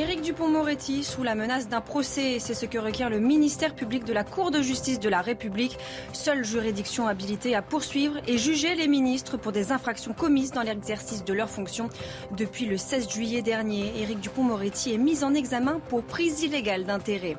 [0.00, 2.38] Éric Dupont-Moretti sous la menace d'un procès.
[2.38, 5.76] C'est ce que requiert le ministère public de la Cour de justice de la République,
[6.14, 11.22] seule juridiction habilitée à poursuivre et juger les ministres pour des infractions commises dans l'exercice
[11.22, 11.90] de leurs fonctions.
[12.34, 17.36] Depuis le 16 juillet dernier, Éric Dupont-Moretti est mis en examen pour prise illégale d'intérêt.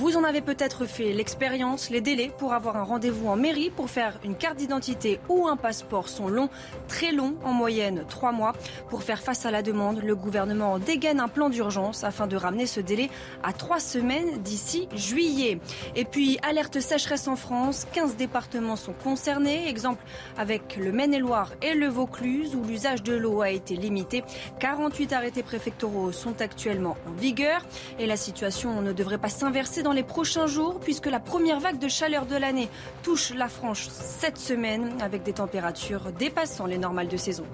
[0.00, 1.90] Vous en avez peut-être fait l'expérience.
[1.90, 5.58] Les délais pour avoir un rendez-vous en mairie pour faire une carte d'identité ou un
[5.58, 6.48] passeport sont longs,
[6.88, 8.54] très longs, en moyenne trois mois.
[8.88, 12.64] Pour faire face à la demande, le gouvernement dégaine un plan d'urgence afin de ramener
[12.64, 13.10] ce délai
[13.42, 15.60] à trois semaines d'ici juillet.
[15.94, 17.86] Et puis, alerte sécheresse en France.
[17.92, 19.68] 15 départements sont concernés.
[19.68, 20.02] Exemple
[20.38, 24.24] avec le Maine-et-Loire et le Vaucluse où l'usage de l'eau a été limité.
[24.60, 27.60] 48 arrêtés préfectoraux sont actuellement en vigueur
[27.98, 31.78] et la situation ne devrait pas s'inverser dans les prochains jours puisque la première vague
[31.78, 32.68] de chaleur de l'année
[33.02, 37.44] touche la France cette semaine avec des températures dépassant les normales de saison.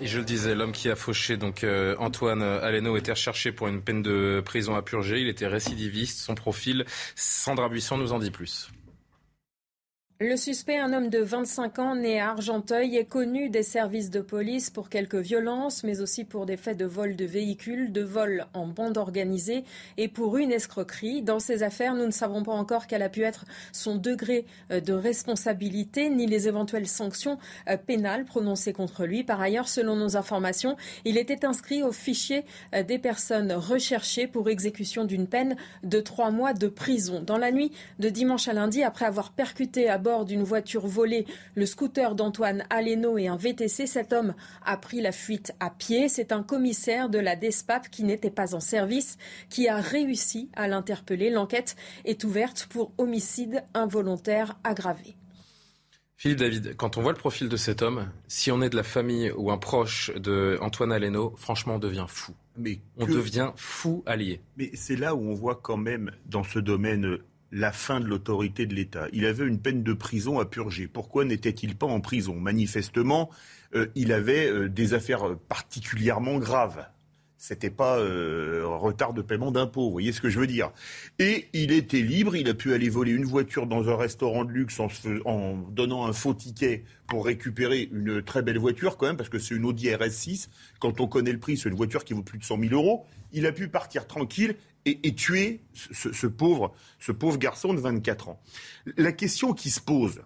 [0.00, 3.68] Et je le disais, l'homme qui a fauché donc euh, Antoine Aleno était recherché pour
[3.68, 5.20] une peine de prison à purger.
[5.20, 6.18] Il était récidiviste.
[6.18, 8.70] Son profil, Sandra Buisson nous en dit plus.
[10.20, 14.20] Le suspect, un homme de 25 ans né à Argenteuil, est connu des services de
[14.20, 18.46] police pour quelques violences, mais aussi pour des faits de vol de véhicules, de vol
[18.54, 19.64] en bande organisée
[19.96, 21.22] et pour une escroquerie.
[21.22, 24.78] Dans ces affaires, nous ne savons pas encore quel a pu être son degré euh,
[24.80, 27.36] de responsabilité ni les éventuelles sanctions
[27.68, 29.24] euh, pénales prononcées contre lui.
[29.24, 34.48] Par ailleurs, selon nos informations, il était inscrit au fichier euh, des personnes recherchées pour
[34.48, 37.20] exécution d'une peine de trois mois de prison.
[37.20, 41.26] Dans la nuit de dimanche à lundi, après avoir percuté à bord d'une voiture volée
[41.56, 43.86] le scooter d'Antoine Aleno et un VTC.
[43.86, 46.08] Cet homme a pris la fuite à pied.
[46.08, 49.16] C'est un commissaire de la DESPAP qui n'était pas en service
[49.48, 51.30] qui a réussi à l'interpeller.
[51.30, 55.16] L'enquête est ouverte pour homicide involontaire aggravé.
[56.16, 58.82] Philippe David, quand on voit le profil de cet homme, si on est de la
[58.82, 62.34] famille ou un proche de Antoine Aleno, franchement, on devient fou.
[62.56, 64.40] Mais on devient fou allié.
[64.56, 67.18] Mais c'est là où on voit quand même dans ce domaine
[67.54, 69.06] la fin de l'autorité de l'État.
[69.12, 70.88] Il avait une peine de prison à purger.
[70.88, 72.34] Pourquoi n'était-il pas en prison?
[72.34, 73.30] Manifestement,
[73.76, 76.84] euh, il avait euh, des affaires particulièrement graves.
[77.38, 80.72] C'était pas euh, retard de paiement d'impôts, vous voyez ce que je veux dire.
[81.20, 84.50] Et il était libre, il a pu aller voler une voiture dans un restaurant de
[84.50, 84.88] luxe en,
[85.24, 89.38] en donnant un faux ticket pour récupérer une très belle voiture quand même, parce que
[89.38, 90.48] c'est une Audi RS6.
[90.80, 93.04] Quand on connaît le prix, c'est une voiture qui vaut plus de 100 000 euros.
[93.32, 96.74] Il a pu partir tranquille et, tuer ce, pauvre,
[97.38, 98.42] garçon de 24 ans.
[98.96, 100.20] La question qui se pose,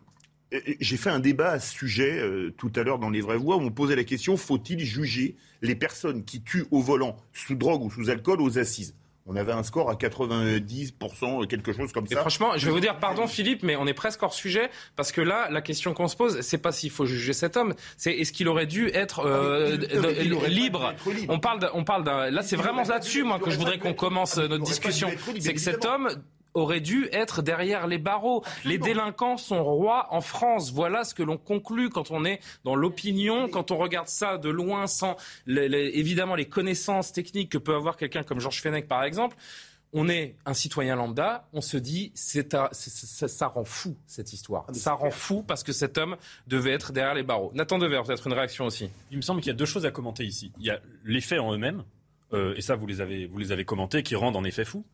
[0.81, 3.57] j'ai fait un débat à ce sujet euh, tout à l'heure dans les vraies voix
[3.57, 7.83] où on posait la question faut-il juger les personnes qui tuent au volant sous drogue
[7.83, 8.95] ou sous alcool aux assises?
[9.29, 12.21] On avait un score à 90%, quelque chose comme ça.
[12.21, 15.21] franchement, je vais vous dire, pardon Philippe, mais on est presque hors sujet, parce que
[15.21, 18.33] là, la question qu'on se pose, c'est pas s'il faut juger cet homme, c'est est-ce
[18.33, 19.77] qu'il aurait dû être euh,
[20.49, 20.95] libre?
[21.29, 22.31] On parle, on parle d'un.
[22.31, 25.11] Là, c'est vraiment là-dessus, moi, que je voudrais qu'on commence notre discussion.
[25.39, 26.09] C'est que cet homme
[26.55, 28.45] aurait dû être derrière les barreaux.
[28.65, 30.73] Les délinquants sont rois en France.
[30.73, 34.49] Voilà ce que l'on conclut quand on est dans l'opinion, quand on regarde ça de
[34.49, 39.37] loin sans évidemment les connaissances techniques que peut avoir quelqu'un comme Georges Fenech par exemple.
[39.95, 44.67] On est un citoyen lambda, on se dit c'est ça, rend fou cette histoire.
[44.69, 47.51] Ah, ça rend fou parce que cet homme devait être derrière les barreaux.
[47.55, 48.91] Nathan Dever, peut-être une réaction aussi.
[49.11, 50.53] Il me semble qu'il y a deux choses à commenter ici.
[50.59, 51.85] Il y a les faits en eux-mêmes,
[52.35, 54.85] euh, et ça vous les avez vous les avez commentés, qui rendent en effet fou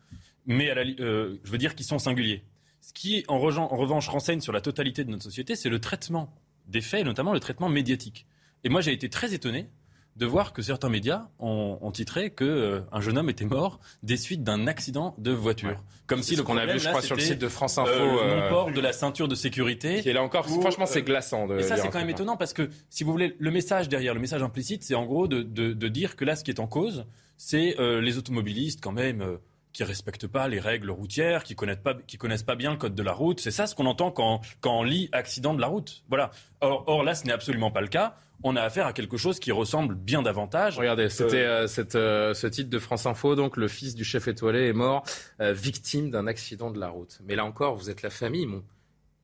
[0.47, 2.45] mais euh, je veux dire qu'ils sont singuliers.
[2.81, 6.35] Ce qui, en, en, revanche, renseigne sur la totalité de notre société, c'est le traitement
[6.67, 8.27] des faits, et notamment le traitement médiatique.
[8.63, 9.69] Et moi, j'ai été très étonné
[10.17, 14.45] de voir que certains médias ont, titré qu'un euh, jeune homme était mort des suites
[14.45, 15.83] d'un accident de voiture.
[16.07, 18.43] Comme si le qu'on a vu, je crois, sur le site de France Info, euh,
[18.43, 20.03] le port de la ceinture de sécurité.
[20.03, 21.47] Qui est là encore, franchement, c'est glaçant.
[21.49, 24.15] De et ça, c'est quand même étonnant parce que, si vous voulez, le message derrière,
[24.15, 26.67] le message implicite, c'est en gros de, de, dire que là, ce qui est en
[26.67, 29.39] cause, c'est les automobilistes quand même
[29.75, 32.95] qui respectent pas les règles routières, qui connaissent pas, qui connaissent pas bien le code
[32.95, 33.41] de la route.
[33.41, 36.05] C'est ça ce qu'on entend quand, quand on lit accident de la route.
[36.09, 36.31] Voilà.
[36.61, 38.17] Or, or là, ce n'est absolument pas le cas.
[38.45, 40.79] On a affaire à quelque chose qui ressemble bien davantage.
[40.79, 43.35] Regardez, c'était euh, euh, ce titre de France Info.
[43.35, 45.03] Donc, le fils du chef étoilé est mort
[45.41, 47.19] euh, victime d'un accident de la route.
[47.25, 48.47] Mais là encore, vous êtes la famille.
[48.47, 48.63] Mon,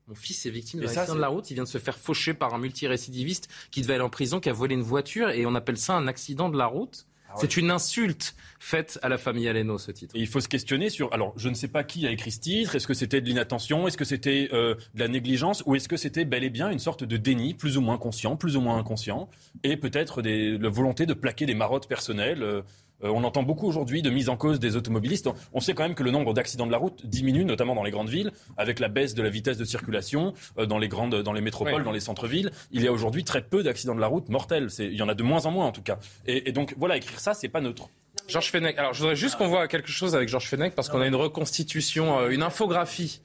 [0.08, 1.48] mon fils est victime d'un accident de la route.
[1.50, 4.48] Il vient de se faire faucher par un multirécidiviste qui devait aller en prison, qui
[4.48, 7.06] a volé une voiture, et on appelle ça un accident de la route.
[7.32, 10.14] Ah c'est une insulte faite à la famille Aleno, ce titre.
[10.16, 11.12] il faut se questionner sur.
[11.12, 12.76] Alors, je ne sais pas qui a écrit ce titre.
[12.76, 15.96] Est-ce que c'était de l'inattention Est-ce que c'était euh, de la négligence Ou est-ce que
[15.96, 18.76] c'était bel et bien une sorte de déni, plus ou moins conscient, plus ou moins
[18.78, 19.30] inconscient
[19.64, 22.62] Et peut-être la volonté de plaquer des marottes personnelles euh, euh,
[23.02, 25.28] on entend beaucoup aujourd'hui de mise en cause des automobilistes.
[25.52, 27.90] On sait quand même que le nombre d'accidents de la route diminue, notamment dans les
[27.90, 31.32] grandes villes, avec la baisse de la vitesse de circulation euh, dans les grandes, dans
[31.32, 32.50] les métropoles, dans les centres-villes.
[32.70, 34.68] Il y a aujourd'hui très peu d'accidents de la route mortels.
[34.78, 35.98] Il y en a de moins en moins en tout cas.
[36.26, 37.88] Et, donc voilà, écrire ça, c'est pas neutre.
[38.28, 38.78] Georges Fenech.
[38.78, 41.14] Alors je voudrais juste qu'on voit quelque chose avec Georges Fenech parce qu'on a une
[41.14, 43.20] reconstitution, euh, une infographie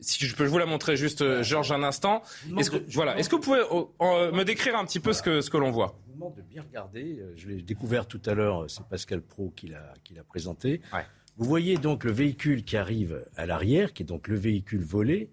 [0.00, 2.22] si je peux vous la montrer juste, Georges, un instant.
[2.56, 3.18] Est-ce que, voilà.
[3.18, 3.62] Est-ce que vous pouvez
[4.32, 5.98] me décrire un petit peu ce que, ce que l'on voit?
[6.26, 7.18] De bien regarder.
[7.20, 9.94] Euh, je l'ai découvert tout à l'heure, c'est Pascal Pro qui l'a,
[10.26, 10.80] présenté.
[11.36, 15.30] Vous voyez donc le véhicule qui arrive à l'arrière, qui est donc le véhicule volé,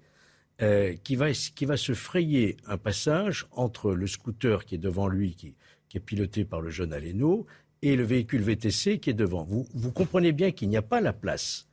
[0.61, 5.07] euh, qui, va, qui va se frayer un passage entre le scooter qui est devant
[5.07, 5.55] lui, qui,
[5.95, 7.45] est piloté par le jeune Aleno,
[7.81, 9.45] et le véhicule VTC qui est devant.
[9.45, 11.69] Vous, vous comprenez bien qu'il n'y a pas la place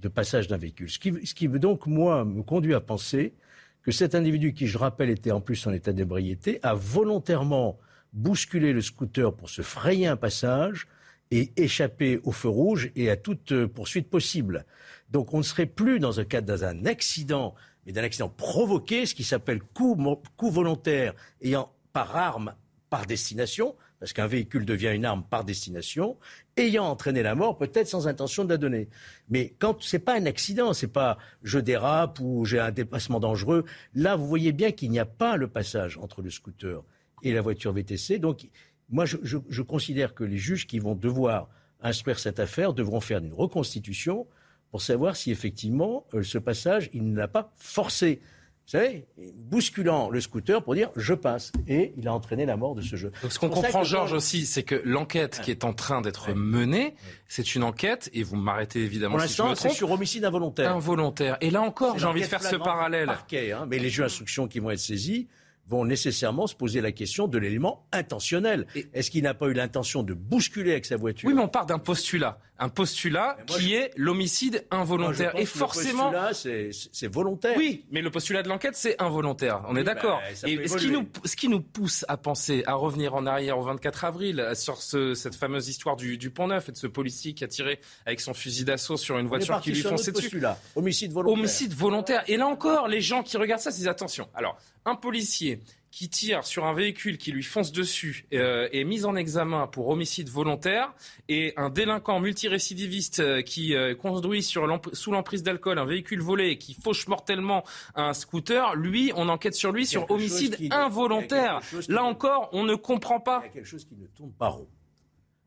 [0.00, 0.88] de passage d'un véhicule.
[0.88, 3.34] Ce qui, ce qui donc, moi, me conduit à penser
[3.82, 7.78] que cet individu, qui, je rappelle, était en plus en état d'ébriété, a volontairement
[8.16, 10.88] bousculer le scooter pour se frayer un passage
[11.30, 14.64] et échapper au feu rouge et à toute euh, poursuite possible.
[15.10, 19.14] Donc on ne serait plus dans un cadre d'un accident, mais d'un accident provoqué, ce
[19.14, 19.96] qui s'appelle coup,
[20.36, 22.54] coup volontaire ayant par arme
[22.90, 26.16] par destination, parce qu'un véhicule devient une arme par destination,
[26.56, 28.88] ayant entraîné la mort, peut-être sans intention de la donner.
[29.28, 33.64] Mais quand c'est pas un accident, c'est pas je dérape ou j'ai un dépassement dangereux,
[33.94, 36.82] là vous voyez bien qu'il n'y a pas le passage entre le scooter
[37.22, 38.18] et la voiture VTC.
[38.18, 38.48] Donc,
[38.88, 41.48] moi, je, considère que les juges qui vont devoir
[41.80, 44.26] instruire cette affaire devront faire une reconstitution
[44.70, 48.20] pour savoir si effectivement euh, ce passage, il ne l'a pas forcé.
[48.66, 51.52] Vous savez, bousculant le scooter pour dire je passe.
[51.68, 53.12] Et il a entraîné la mort de ce jeu.
[53.22, 56.96] Donc ce qu'on comprend, Georges, aussi, c'est que l'enquête qui est en train d'être menée,
[57.28, 60.74] c'est une enquête, et vous m'arrêtez évidemment pour si c'est sur homicide involontaire.
[60.74, 61.36] Involontaire.
[61.40, 63.06] Et là encore, j'ai envie de faire ce parallèle.
[63.06, 65.28] Parquet, hein, mais les jeux d'instruction qui vont être saisis,
[65.68, 68.66] vont nécessairement se poser la question de l'élément intentionnel.
[68.94, 71.28] Est-ce qu'il n'a pas eu l'intention de bousculer avec sa voiture?
[71.28, 72.38] Oui, mais on part d'un postulat.
[72.58, 75.36] Un postulat qui est l'homicide involontaire.
[75.36, 76.10] et forcément.
[76.10, 77.56] Le postulat, c'est volontaire.
[77.58, 79.62] Oui, mais le postulat de l'enquête, c'est involontaire.
[79.68, 80.20] On est d'accord.
[80.42, 83.58] Bah, et ce qui, nous, ce qui nous pousse à penser, à revenir en arrière
[83.58, 86.86] au 24 avril, sur ce, cette fameuse histoire du, du Pont Neuf et de ce
[86.86, 90.30] policier qui a tiré avec son fusil d'assaut sur une voiture qui lui fonçait dessus.
[90.30, 90.58] Postulat.
[90.76, 91.38] Homicide volontaire.
[91.38, 92.24] Homicide volontaire.
[92.28, 94.28] Et là encore, les gens qui regardent ça, c'est attention.
[94.34, 99.06] Alors, un policier qui tire sur un véhicule qui lui fonce dessus euh, est mis
[99.06, 100.94] en examen pour homicide volontaire
[101.28, 106.50] et un délinquant multirécidiviste euh, qui euh, conduit sur sous l'emprise d'alcool un véhicule volé
[106.50, 111.60] et qui fauche mortellement un scooter, lui, on enquête sur lui sur homicide involontaire.
[111.88, 113.40] Là encore, on ne comprend pas.
[113.44, 114.68] Il y a quelque chose qui ne tourne pas rond.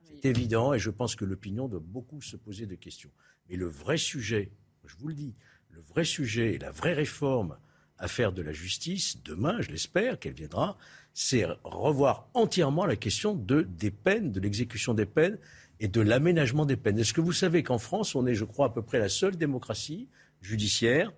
[0.03, 3.11] C'est évident et je pense que l'opinion doit beaucoup se poser de questions.
[3.49, 4.51] Mais le vrai sujet,
[4.83, 5.35] je vous le dis,
[5.69, 7.55] le vrai sujet et la vraie réforme
[7.99, 10.77] à faire de la justice, demain, je l'espère qu'elle viendra,
[11.13, 15.37] c'est revoir entièrement la question de, des peines, de l'exécution des peines
[15.79, 16.97] et de l'aménagement des peines.
[16.97, 19.35] Est-ce que vous savez qu'en France, on est, je crois, à peu près la seule
[19.35, 20.07] démocratie
[20.41, 21.11] judiciaire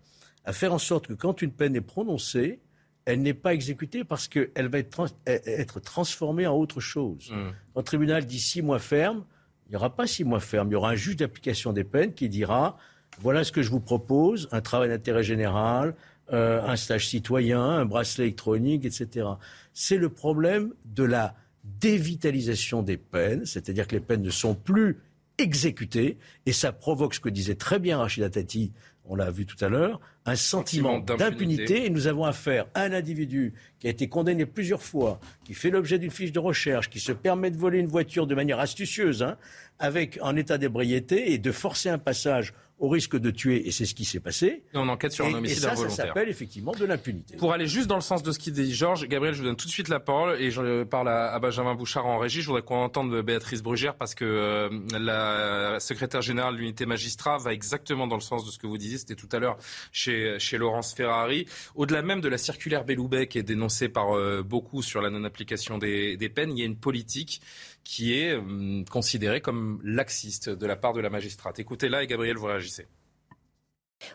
[0.43, 2.59] à faire en sorte que quand une peine est prononcée,
[3.05, 7.31] elle n'est pas exécutée parce qu'elle va être, être, transformée en autre chose.
[7.31, 7.51] Mmh.
[7.73, 9.23] Quand le tribunal dit six mois ferme,
[9.67, 12.13] il n'y aura pas six mois ferme, il y aura un juge d'application des peines
[12.13, 12.77] qui dira
[13.19, 15.95] voilà ce que je vous propose, un travail d'intérêt général,
[16.31, 19.27] euh, un stage citoyen, un bracelet électronique, etc.
[19.73, 24.97] C'est le problème de la dévitalisation des peines, c'est-à-dire que les peines ne sont plus
[25.37, 28.71] exécutées, et ça provoque ce que disait très bien Rachida Tati,
[29.05, 31.85] on l'a vu tout à l'heure, un sentiment d'impunité.
[31.85, 35.69] Et nous avons affaire à un individu qui a été condamné plusieurs fois, qui fait
[35.69, 39.23] l'objet d'une fiche de recherche, qui se permet de voler une voiture de manière astucieuse,
[39.23, 39.37] hein,
[39.79, 43.85] avec en état d'ébriété, et de forcer un passage au risque de tuer, et c'est
[43.85, 44.63] ce qui s'est passé.
[44.73, 45.95] on enquête sur un homicide et ça, involontaire.
[45.95, 47.37] Ça s'appelle effectivement de l'impunité.
[47.37, 49.55] Pour aller juste dans le sens de ce qu'il dit Georges, Gabriel, je vous donne
[49.55, 52.41] tout de suite la parole et je parle à, Benjamin Bouchard en régie.
[52.41, 57.37] Je voudrais qu'on entende Béatrice Brugère parce que euh, la secrétaire générale de l'unité magistrat
[57.37, 58.97] va exactement dans le sens de ce que vous disiez.
[58.97, 59.57] C'était tout à l'heure
[59.91, 61.45] chez, chez Laurence Ferrari.
[61.75, 65.77] Au-delà même de la circulaire Belloubet qui est dénoncée par euh, beaucoup sur la non-application
[65.77, 67.43] des, des peines, il y a une politique
[67.83, 71.59] qui est hum, considéré comme laxiste de la part de la magistrate.
[71.59, 72.87] Écoutez là et Gabriel, vous réagissez.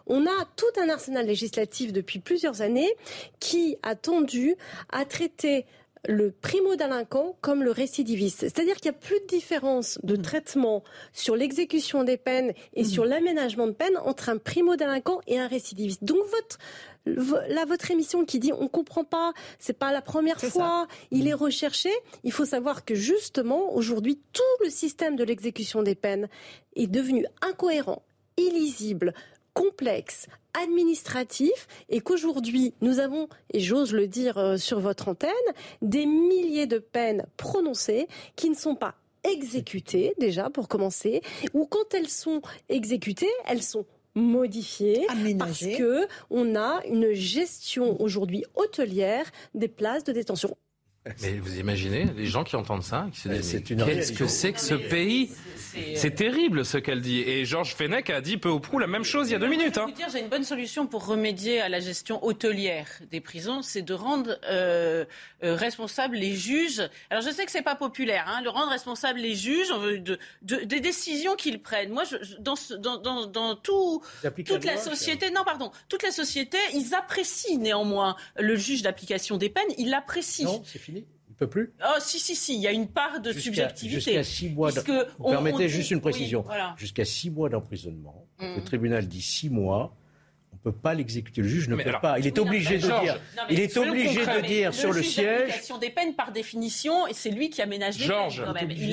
[0.06, 2.92] On a tout un arsenal législatif depuis plusieurs années
[3.38, 4.56] qui a tendu
[4.90, 5.64] à traiter
[6.08, 8.40] le primo-délinquant comme le récidiviste.
[8.40, 13.04] C'est-à-dire qu'il n'y a plus de différence de traitement sur l'exécution des peines et sur
[13.04, 16.04] l'aménagement de peine entre un primo-délinquant et un récidiviste.
[16.04, 16.58] Donc votre
[17.06, 21.34] là, votre émission qui dit on comprend pas, c'est pas la première fois, il est
[21.34, 21.90] recherché.
[22.24, 26.28] Il faut savoir que justement, aujourd'hui, tout le système de l'exécution des peines
[26.74, 28.02] est devenu incohérent,
[28.36, 29.14] illisible,
[29.54, 35.30] complexe, administratif et qu'aujourd'hui nous avons, et j'ose le dire euh, sur votre antenne,
[35.82, 38.06] des milliers de peines prononcées
[38.36, 41.20] qui ne sont pas exécutées déjà pour commencer,
[41.52, 43.86] ou quand elles sont exécutées, elles sont
[44.16, 45.06] modifié
[45.38, 50.56] parce que on a une gestion aujourd'hui hôtelière des places de détention.
[51.22, 54.60] Mais vous imaginez les gens qui entendent ça, qui se disent qu'est-ce que c'est que
[54.60, 55.30] ce pays
[55.94, 57.20] c'est terrible ce qu'elle dit.
[57.20, 59.48] Et Georges Fenech a dit peu ou prou la même chose il y a deux
[59.48, 59.78] minutes.
[59.78, 59.86] Hein.
[60.12, 64.38] J'ai une bonne solution pour remédier à la gestion hôtelière des prisons, c'est de rendre
[64.48, 65.04] euh,
[65.42, 66.82] euh, responsables les juges.
[67.10, 70.56] Alors je sais que c'est pas populaire, hein, de rendre responsables les juges de, de,
[70.64, 71.90] des décisions qu'ils prennent.
[71.90, 74.02] Moi, je, dans, dans, dans, dans tout,
[74.46, 79.48] toute la, société, non pardon, toute la société, ils apprécient néanmoins le juge d'application des
[79.48, 79.64] peines.
[79.78, 80.62] Ils l'apprécient.
[81.38, 83.94] Peut plus Oh, si, si, si, il y a une part de subjectivité.
[83.96, 84.70] Jusqu'à six mois.
[85.22, 86.44] Permettez juste une précision.
[86.76, 88.26] Jusqu'à six mois d'emprisonnement.
[88.40, 88.64] Le mm.
[88.64, 89.94] tribunal dit six mois
[90.66, 91.42] peut pas l'exécuter.
[91.42, 92.18] Le juge ne peut pas.
[92.18, 93.20] Il est obligé de dire.
[93.50, 95.52] il est obligé de dire sur le, siège.
[95.80, 98.42] des peines, par définition, et c'est lui qui aménage les Georges,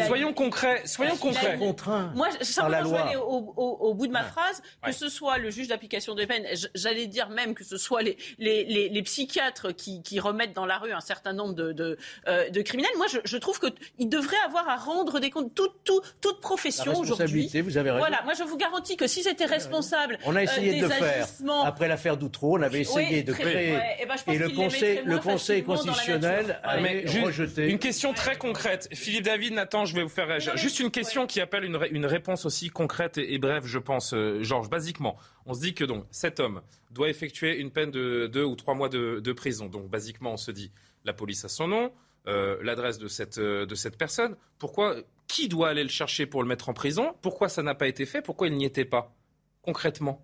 [0.05, 0.83] soyons concrets.
[0.85, 1.57] Soyons concrets.
[1.57, 6.13] Moi, simplement, je aller au, bout de ma phrase, que ce soit le juge d'application
[6.13, 6.45] des peines,
[6.75, 10.77] j'allais dire même que ce soit les, les, les, psychiatres qui, qui, remettent dans la
[10.77, 11.97] rue un certain nombre de, de,
[12.27, 12.91] euh, de criminels.
[12.97, 15.53] Moi, je, je trouve qu'il devrait avoir à rendre des comptes.
[15.55, 17.49] Toute, toute, toute profession aujourd'hui.
[17.61, 18.05] Vous avez raison.
[18.05, 18.21] Voilà.
[18.23, 20.19] Moi, je vous garantis que si c'était responsable.
[20.25, 21.27] On a essayé euh, de le faire
[21.63, 23.73] après l'affaire d'Outreau, on avait essayé de créer.
[23.73, 27.69] Ben, et, le Conseil, le conseil constitutionnel avait rejeté.
[27.69, 28.89] Une question très concrète.
[28.93, 30.55] Philippe David, Nathan, je vais vous faire réagir.
[30.57, 34.69] Juste une question qui appelle une, réponse aussi concrète et, brève, je pense, euh, Georges.
[34.69, 36.61] Basiquement, on se dit que donc cet homme
[36.91, 39.67] doit effectuer une peine de deux ou trois mois de, prison.
[39.67, 40.71] Donc, basiquement, on se dit
[41.05, 41.91] la police a son nom.
[42.25, 44.37] Euh, l'adresse de cette, euh, de cette personne.
[44.57, 44.95] Pourquoi
[45.27, 47.13] Qui doit aller le chercher pour le mettre en prison?
[47.21, 48.21] Pourquoi ça n'a pas été fait?
[48.21, 49.13] Pourquoi il n'y était pas
[49.61, 50.21] Concrètement?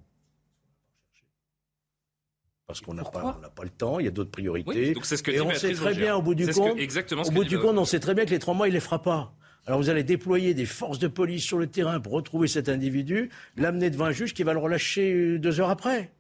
[2.70, 4.94] Parce qu'on n'a pas, pas le temps, il y a d'autres priorités.
[4.94, 7.32] donc c'est ce que et on sait très bien au bout du compte, exactement au
[7.32, 9.34] bout du compte, on sait très bien que les trois mois, il les fera pas.
[9.66, 13.32] Alors vous allez déployer des forces de police sur le terrain pour retrouver cet individu,
[13.58, 16.14] l'amener devant un juge qui va le relâcher euh, deux heures après.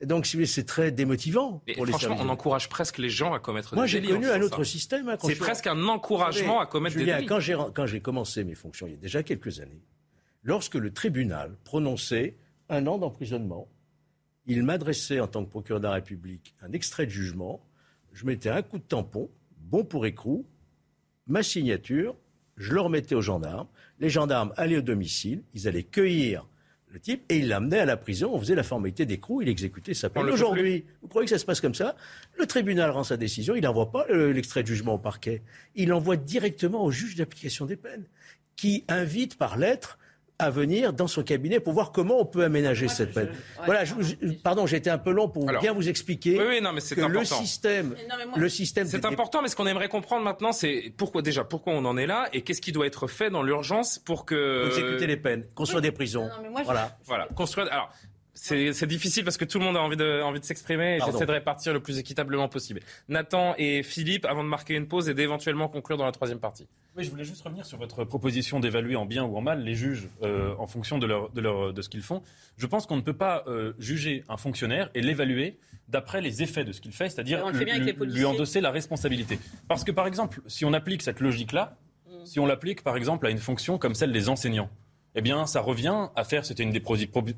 [0.00, 1.62] Et donc c'est très démotivant.
[1.76, 4.08] pour franchement, on encourage presque les gens à commettre Moi, des délits.
[4.08, 5.08] Moi, j'ai connu un autre système.
[5.08, 7.26] Hein, c'est presque un encouragement à commettre des délits.
[7.26, 9.84] Quand j'ai commencé mes fonctions, il y a déjà quelques années,
[10.42, 12.38] lorsque le tribunal prononçait
[12.68, 13.68] un an d'emprisonnement
[14.46, 17.64] il m'adressait en tant que procureur de la République un extrait de jugement,
[18.12, 20.44] je mettais un coup de tampon, bon pour écrou,
[21.26, 22.16] ma signature,
[22.56, 23.68] je le remettais aux gendarmes,
[24.00, 26.46] les gendarmes allaient au domicile, ils allaient cueillir
[26.88, 29.94] le type et ils l'amenaient à la prison, on faisait la formalité d'écrou, il exécutait
[29.94, 30.28] sa peine.
[30.28, 31.96] Aujourd'hui, vous croyez que ça se passe comme ça?
[32.38, 35.42] Le tribunal rend sa décision, il n'envoie pas l'extrait de jugement au parquet,
[35.74, 38.04] il l'envoie directement au juge d'application des peines,
[38.56, 39.98] qui invite par lettre
[40.42, 43.30] à venir dans son cabinet pour voir comment on peut aménager cette peine.
[43.64, 43.84] voilà,
[44.42, 47.20] pardon, j'ai été un peu long pour bien vous expliquer oui, non, mais que important.
[47.20, 47.94] le système,
[48.36, 48.86] le système.
[48.86, 52.06] C'est important, mais ce qu'on aimerait comprendre maintenant, c'est pourquoi déjà, pourquoi on en est
[52.06, 55.82] là et qu'est-ce qui doit être fait dans l'urgence pour que exécuter les peines, construire
[55.82, 56.28] des prisons.
[56.64, 57.68] voilà, voilà, construire.
[57.72, 57.90] Alors.
[58.34, 61.26] C'est difficile parce que tout le monde a envie de, envie de s'exprimer et j'essaie
[61.26, 62.80] de répartir le plus équitablement possible.
[63.08, 66.66] Nathan et Philippe, avant de marquer une pause et d'éventuellement conclure dans la troisième partie.
[66.96, 69.74] Oui, je voulais juste revenir sur votre proposition d'évaluer en bien ou en mal les
[69.74, 72.22] juges euh, en fonction de, leur, de, leur, de ce qu'ils font.
[72.56, 75.58] Je pense qu'on ne peut pas euh, juger un fonctionnaire et l'évaluer
[75.88, 79.38] d'après les effets de ce qu'il fait, c'est-à-dire lui endosser la responsabilité.
[79.68, 81.76] Parce que, par exemple, si on applique cette logique-là,
[82.24, 84.70] si on l'applique, par exemple, à une fonction comme celle des enseignants,
[85.14, 86.78] eh bien, ça revient à faire, c'était une,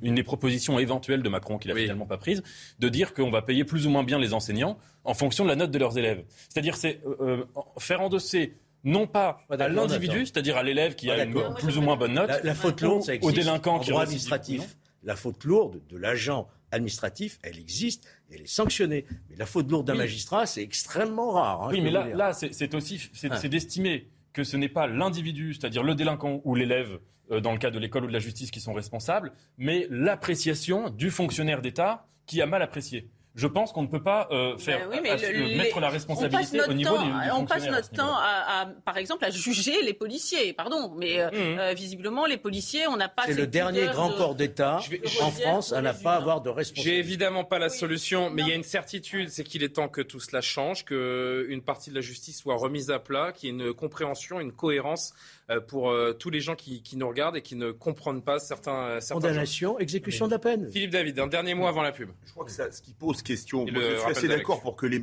[0.02, 2.42] une, des propositions éventuelles de Macron qu'il n'a finalement pas prise,
[2.78, 5.56] de dire qu'on va payer plus ou moins bien les enseignants en fonction de la
[5.56, 6.24] note de leurs élèves.
[6.48, 7.44] C'est-à-dire, c'est euh,
[7.78, 8.54] faire endosser
[8.84, 12.30] non pas à l'individu, c'est-à-dire à l'élève qui a une plus ou moins bonne note,
[12.44, 13.32] la, faute lourde, ça existe.
[13.32, 14.76] au délinquant qui droit administratif.
[15.02, 19.04] La faute lourde de l'agent administratif, elle existe, elle est sanctionnée.
[19.28, 21.64] Mais la faute lourde d'un magistrat, c'est extrêmement rare.
[21.64, 25.82] Hein, oui, mais là, là c'est aussi c'est d'estimer que ce n'est pas l'individu, c'est-à-dire
[25.82, 26.98] le délinquant ou l'élève, euh,
[27.30, 31.10] dans le cas de l'école ou de la justice, qui sont responsables, mais l'appréciation du
[31.10, 33.08] fonctionnaire d'État qui a mal apprécié.
[33.34, 37.30] je pense qu'on ne peut pas euh, faire ben mettre la responsabilité au niveau des,
[37.32, 40.52] On passe notre temps, à, par exemple, à juger les policiers.
[40.52, 41.74] Pardon, mais mmh.
[41.74, 43.24] visiblement, les policiers, on n'a pas.
[43.26, 44.80] C'est le dernier grand corps d'État
[45.20, 46.90] en France à ne pas avoir de responsabilité.
[46.90, 49.88] J'ai évidemment pas la solution, mais il y a une certitude, c'est qu'il est temps
[49.88, 53.52] que tout cela change, qu'une partie de la justice soit remise à plat, qu'il y
[53.52, 55.12] ait une compréhension, une cohérence
[55.43, 58.84] euh, pour euh, tous les gens qui, nous regardent et qui ne comprennent pas certains.
[58.84, 60.70] Euh, certains Condamnation, exécution de la peine.
[60.70, 62.11] Philippe David, un dernier mot avant la pub.
[62.24, 64.86] Je crois que ça, ce qui pose question, moi, je suis assez d'accord pour que,
[64.86, 65.01] les,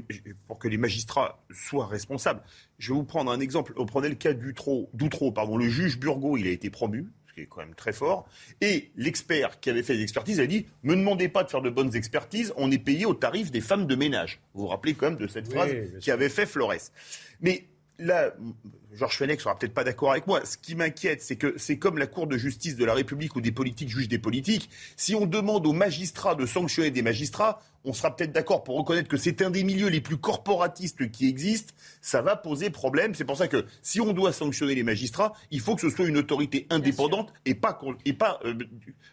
[0.48, 2.42] pour que les magistrats soient responsables.
[2.80, 3.74] Je vais vous prendre un exemple.
[3.78, 5.58] On prenait le cas d'Outreau, pardon.
[5.58, 8.28] Le juge Burgot, il a été promu, ce qui est quand même très fort.
[8.62, 11.70] Et l'expert qui avait fait les expertises a dit Ne demandez pas de faire de
[11.70, 14.40] bonnes expertises, on est payé au tarif des femmes de ménage.
[14.54, 16.74] Vous vous rappelez quand même de cette phrase qui avait fait Flores.
[17.42, 17.68] Mais
[18.00, 18.34] là,
[18.94, 20.46] Georges Fenech sera peut-être pas d'accord avec moi.
[20.46, 23.42] Ce qui m'inquiète, c'est que c'est comme la Cour de justice de la République où
[23.42, 24.70] des politiques jugent des politiques.
[24.98, 29.08] Si on demande aux magistrats de sanctionner des magistrats, on sera peut-être d'accord pour reconnaître
[29.08, 31.74] que c'est un des milieux les plus corporatistes qui existent.
[32.02, 33.16] Ça va poser problème.
[33.16, 36.06] C'est pour ça que si on doit sanctionner les magistrats, il faut que ce soit
[36.06, 38.40] une autorité indépendante et pas et pas.
[38.46, 38.56] Euh,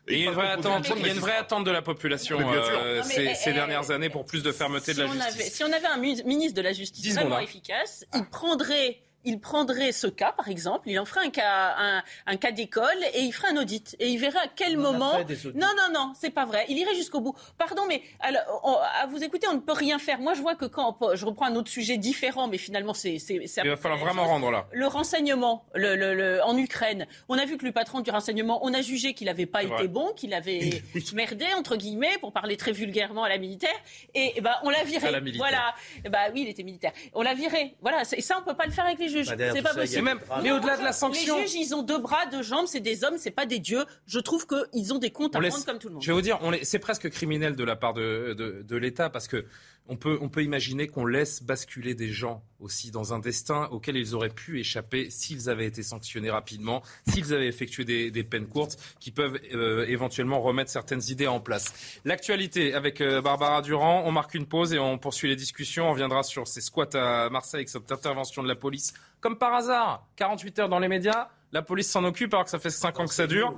[0.08, 0.90] il y a une vraie attente.
[0.96, 4.24] Il y a une vraie attente de la population euh, ces, ces, dernières années pour
[4.24, 5.54] plus de fermeté de la justice.
[5.54, 10.06] si on avait un ministre de la justice vraiment efficace, il prendrait il prendrait ce
[10.06, 13.56] cas, par exemple, il en ferait un cas, un, cas d'école et il ferait un
[13.56, 13.96] audit.
[13.98, 15.18] Et il verrait à quel moment.
[15.54, 16.64] Non, non, non, c'est pas vrai.
[16.68, 17.34] Il irait jusqu'au bout.
[17.58, 20.20] Pardon, mais alors, à vous écouter, on ne peut rien faire.
[20.20, 23.16] Moi, je vois que quand je reprends un autre sujet différent, mais finalement, c'est.
[23.16, 24.66] Il va falloir vraiment rendre là.
[24.72, 28.80] Le renseignement le, en Ukraine, on a vu que le patron du renseignement, on a
[28.82, 30.82] jugé qu'il n'avait pas été bon, qu'il avait
[31.14, 33.76] merdé, entre guillemets, pour parler très vulgairement à la militaire.
[34.14, 35.08] Et, ben, on l'a viré.
[35.36, 35.74] Voilà.
[36.08, 36.92] bah oui, il était militaire.
[37.14, 37.74] On l'a viré.
[37.80, 38.02] Voilà.
[38.12, 39.26] Et ça, on peut pas le faire avec les juges.
[39.26, 40.02] C'est pas possible.
[40.02, 41.36] Même, mais au-delà de la sanction.
[41.36, 43.84] Les juges, ils ont deux bras, deux jambes, c'est des hommes, c'est pas des dieux.
[44.06, 46.02] Je trouve qu'ils ont des comptes à rendre comme tout le monde.
[46.02, 49.28] Je vais vous dire, c'est presque criminel de la part de, de, de l'État parce
[49.28, 49.44] que
[49.88, 53.96] on peut, on peut imaginer qu'on laisse basculer des gens aussi dans un destin auquel
[53.96, 58.46] ils auraient pu échapper s'ils avaient été sanctionnés rapidement, s'ils avaient effectué des, des peines
[58.46, 62.00] courtes qui peuvent euh, éventuellement remettre certaines idées en place.
[62.04, 65.90] L'actualité avec euh, Barbara Durand, on marque une pause et on poursuit les discussions.
[65.90, 68.94] On viendra sur ces squats à Marseille cette intervention de la police.
[69.20, 72.58] Comme par hasard, 48 heures dans les médias, la police s'en occupe alors que ça
[72.58, 73.54] fait 5 ans que ça dure.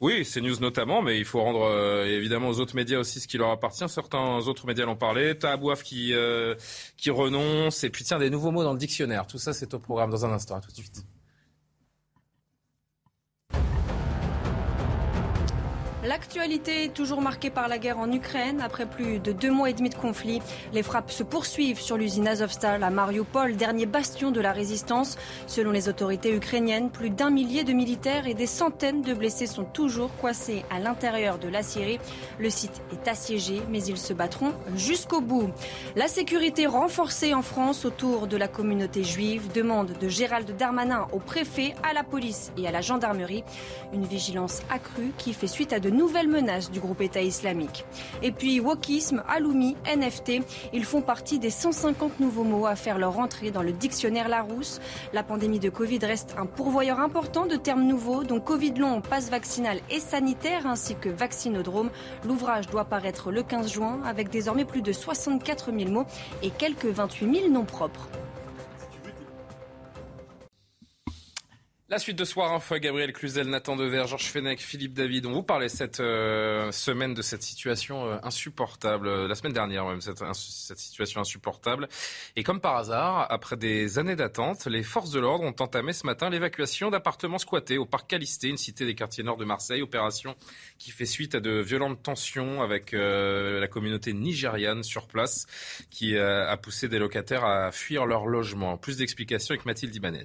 [0.00, 3.26] Oui, c'est news notamment, mais il faut rendre euh, évidemment aux autres médias aussi ce
[3.26, 3.88] qui leur appartient.
[3.88, 5.36] Certains autres médias l'ont parlé.
[5.36, 6.54] Tahabouaf qui, euh,
[6.96, 7.82] qui renonce.
[7.84, 9.26] Et puis tiens, des nouveaux mots dans le dictionnaire.
[9.26, 10.56] Tout ça, c'est au programme dans un instant.
[10.56, 11.04] À tout de suite.
[16.04, 18.60] L'actualité est toujours marquée par la guerre en Ukraine.
[18.60, 20.42] Après plus de deux mois et demi de conflit,
[20.72, 25.16] les frappes se poursuivent sur l'usine Azovstal à Mariupol, dernier bastion de la résistance.
[25.46, 29.62] Selon les autorités ukrainiennes, plus d'un millier de militaires et des centaines de blessés sont
[29.62, 32.00] toujours coincés à l'intérieur de la Syrie.
[32.40, 35.50] Le site est assiégé, mais ils se battront jusqu'au bout.
[35.94, 41.20] La sécurité renforcée en France autour de la communauté juive demande de Gérald Darmanin au
[41.20, 43.44] préfet, à la police et à la gendarmerie
[43.92, 47.84] une vigilance accrue qui fait suite à de nouvelles menaces du groupe État islamique.
[48.22, 53.18] Et puis wokisme, aloumi, NFT, ils font partie des 150 nouveaux mots à faire leur
[53.18, 54.80] entrée dans le dictionnaire Larousse.
[55.12, 59.30] La pandémie de Covid reste un pourvoyeur important de termes nouveaux, dont Covid long, passe
[59.30, 61.90] vaccinal et sanitaire, ainsi que vaccinodrome.
[62.26, 66.06] L'ouvrage doit paraître le 15 juin avec désormais plus de 64 000 mots
[66.42, 68.08] et quelques 28 000 noms propres.
[71.92, 75.26] La suite de Soir Info, Gabriel Cluzel, Nathan Dever, Georges Fenech, Philippe David.
[75.26, 79.84] On vous parlait cette euh, semaine de cette situation euh, insupportable, euh, la semaine dernière
[79.84, 81.90] même, cette, cette, situation insupportable.
[82.34, 86.06] Et comme par hasard, après des années d'attente, les forces de l'ordre ont entamé ce
[86.06, 89.82] matin l'évacuation d'appartements squattés au parc Calisté, une cité des quartiers nord de Marseille.
[89.82, 90.34] Opération
[90.78, 95.44] qui fait suite à de violentes tensions avec la communauté nigériane sur place,
[95.90, 98.78] qui a poussé des locataires à fuir leur logement.
[98.78, 100.24] Plus d'explications avec Mathilde Ibanez.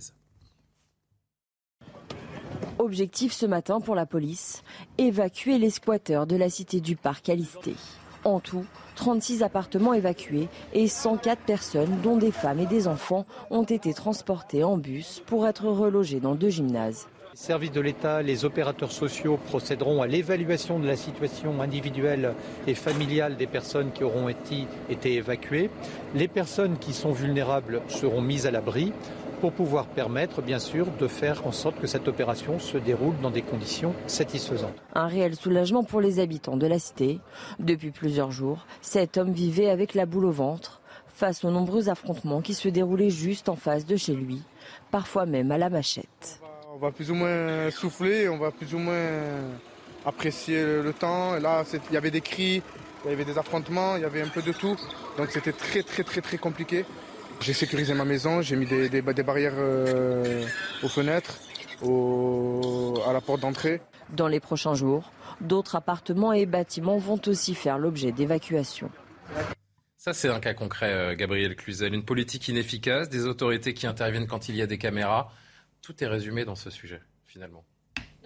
[2.88, 4.64] Objectif ce matin pour la police,
[4.98, 7.76] évacuer les squatteurs de la cité du parc Alisté.
[8.24, 8.64] En tout,
[8.96, 14.64] 36 appartements évacués et 104 personnes, dont des femmes et des enfants, ont été transportées
[14.64, 17.10] en bus pour être relogées dans deux gymnases.
[17.34, 22.36] Les services de l'État, les opérateurs sociaux procéderont à l'évaluation de la situation individuelle
[22.68, 25.70] et familiale des personnes qui auront été évacuées.
[26.16, 28.94] Les personnes qui sont vulnérables seront mises à l'abri
[29.40, 33.32] pour pouvoir permettre, bien sûr, de faire en sorte que cette opération se déroule dans
[33.32, 34.76] des conditions satisfaisantes.
[34.94, 37.20] Un réel soulagement pour les habitants de la cité.
[37.60, 42.42] Depuis plusieurs jours, cet homme vivait avec la boule au ventre face aux nombreux affrontements
[42.42, 44.44] qui se déroulaient juste en face de chez lui,
[44.92, 46.40] parfois même à la machette.
[46.74, 49.10] On va plus ou moins souffler, on va plus ou moins
[50.06, 51.34] apprécier le temps.
[51.40, 52.62] là, il y avait des cris,
[53.06, 54.76] il y avait des affrontements, il y avait un peu de tout.
[55.18, 56.86] Donc c'était très très très très compliqué.
[57.42, 60.46] J'ai sécurisé ma maison, j'ai mis des, des, barrières euh,
[60.84, 61.38] aux fenêtres,
[61.82, 63.82] à la porte d'entrée.
[64.10, 65.12] Dans les prochains jours,
[65.42, 68.90] d'autres appartements et bâtiments vont aussi faire l'objet d'évacuation.
[69.98, 71.94] Ça, c'est un cas concret, euh, Gabriel Cluzel.
[71.94, 75.32] Une politique inefficace, des autorités qui interviennent quand il y a des caméras.
[75.82, 77.66] Tout est résumé dans ce sujet, finalement.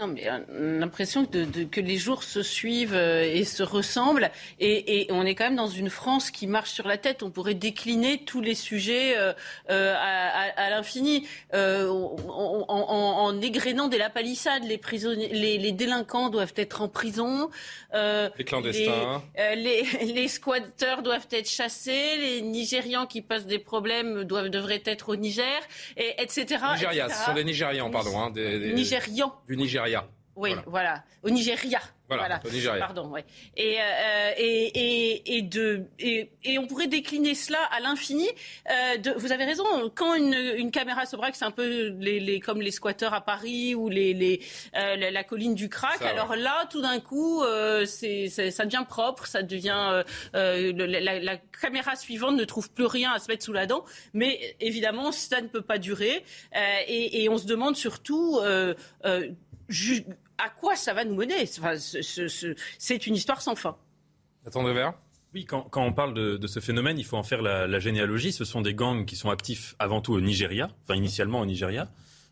[0.02, 4.32] Non, mais euh, l'impression de, que les jours se suivent euh, et se ressemblent.
[4.60, 7.22] Et, on est quand même dans une France qui marche sur la tête.
[7.22, 9.34] On pourrait décliner tous les sujets euh,
[9.70, 11.28] à, l'infini.
[11.54, 14.82] en, en, égrénant des lapalissades, les,
[15.32, 17.52] les, les, délinquants doivent être en prison.
[17.94, 19.22] les clandestins.
[19.38, 19.84] Les,
[20.14, 22.18] les, squatteurs doivent être chassés.
[22.18, 25.62] Les Nigérians qui passent des problèmes doivent, devraient être au Niger,
[25.98, 26.64] et, etc.
[26.74, 28.20] Nigeria, ce sont des Nigérians, pardon.
[28.20, 29.36] Hein, des, Nigérians.
[29.48, 29.58] Du
[29.92, 30.08] Nigeria.
[30.36, 31.04] Oui, voilà.
[31.24, 31.80] Au Nigeria.
[32.08, 32.80] Voilà, au Nigeria.
[32.86, 33.24] Pardon, ouais.
[33.56, 38.28] Et, euh, et, et, et, de, et, et, on pourrait décliner cela à l'infini.
[38.70, 39.64] Euh, vous avez raison,
[39.96, 43.22] quand une, une caméra se braque, c'est un peu les, les, comme les squatteurs à
[43.22, 44.42] Paris ou les, les,
[44.76, 46.02] euh, la, colline du crack.
[46.02, 47.44] Alors là, tout d'un coup,
[47.86, 50.04] c'est, ça devient propre, ça devient...
[50.34, 53.86] La, la, caméra suivante ne trouve plus rien à se mettre sous la dent.
[54.14, 56.24] Mais évidemment, ça ne peut pas durer.
[56.88, 58.40] et, on se demande surtout
[60.38, 61.46] à quoi ça va nous mener?
[61.46, 63.76] C'est une histoire sans fin.
[64.46, 64.94] Attendez vers.
[65.34, 68.34] Oui, quand, on parle de, ce phénomène, il faut en faire la, généalogie.
[68.34, 71.90] Ce sont des gangs qui sont actifs avant tout au Nigeria, enfin initialement au Nigeria,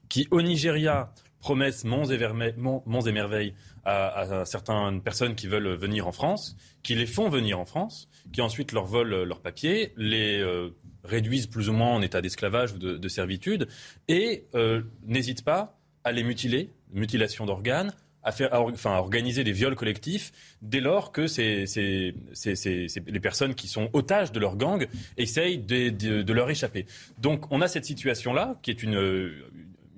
[0.10, 3.54] qui au Nigeria promettent monts et, merveilles
[3.86, 8.42] à, certaines personnes qui veulent venir en France, qui les font venir en France, qui
[8.42, 10.72] ensuite leur volent leurs papiers, les euh,
[11.06, 13.70] réduisent plus ou moins en état d'esclavage ou de, servitude,
[14.10, 19.76] et euh, n'hésitent pas à les mutiler, mutilation d'organes, à, faire, enfin, organiser des viols
[19.76, 20.32] collectifs
[20.62, 24.88] dès lors que c'est, les personnes qui sont otages de leur gang
[25.18, 26.86] essayent de leur échapper.
[27.18, 29.32] Donc on a cette situation-là qui est une,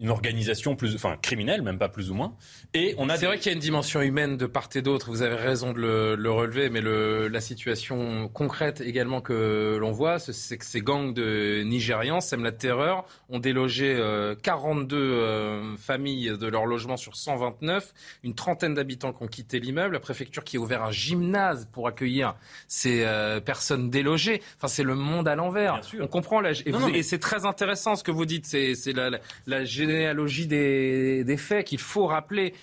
[0.01, 2.35] une organisation plus, enfin criminelle, même pas plus ou moins.
[2.73, 3.17] Et on a.
[3.17, 5.11] C'est vrai qu'il y a une dimension humaine de part et d'autre.
[5.11, 10.17] Vous avez raison de le, relever, mais le, la situation concrète également que l'on voit,
[10.17, 13.95] c'est que ces gangs de Nigérians sèment la terreur, ont délogé
[14.41, 17.93] 42 euh, euh, familles de leur logement sur 129,
[18.23, 21.87] une trentaine d'habitants qui ont quitté l'immeuble, la préfecture qui a ouvert un gymnase pour
[21.87, 22.35] accueillir
[22.67, 24.41] ces euh, personnes délogées.
[24.57, 25.81] Enfin, c'est le monde à l'envers.
[25.99, 26.51] On comprend la...
[26.51, 28.47] et, c'est très intéressant ce que vous dites.
[28.47, 32.53] C'est la, la, la généalogie des, faits qu'il faut rappeler.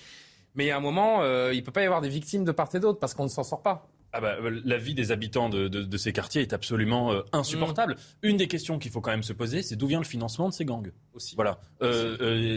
[0.55, 2.69] Mais a un moment, euh, il ne peut pas y avoir des victimes de part
[2.73, 3.87] et d'autre parce qu'on ne s'en sort pas.
[4.11, 7.93] Ah bah, euh, la vie des habitants de, ces quartiers est absolument euh, insupportable.
[7.93, 8.27] Mm.
[8.27, 10.53] Une des questions qu'il faut quand même se poser, c'est d'où vient le financement de
[10.53, 10.91] ces gangs?
[11.13, 11.35] Aussi.
[11.35, 11.59] Voilà.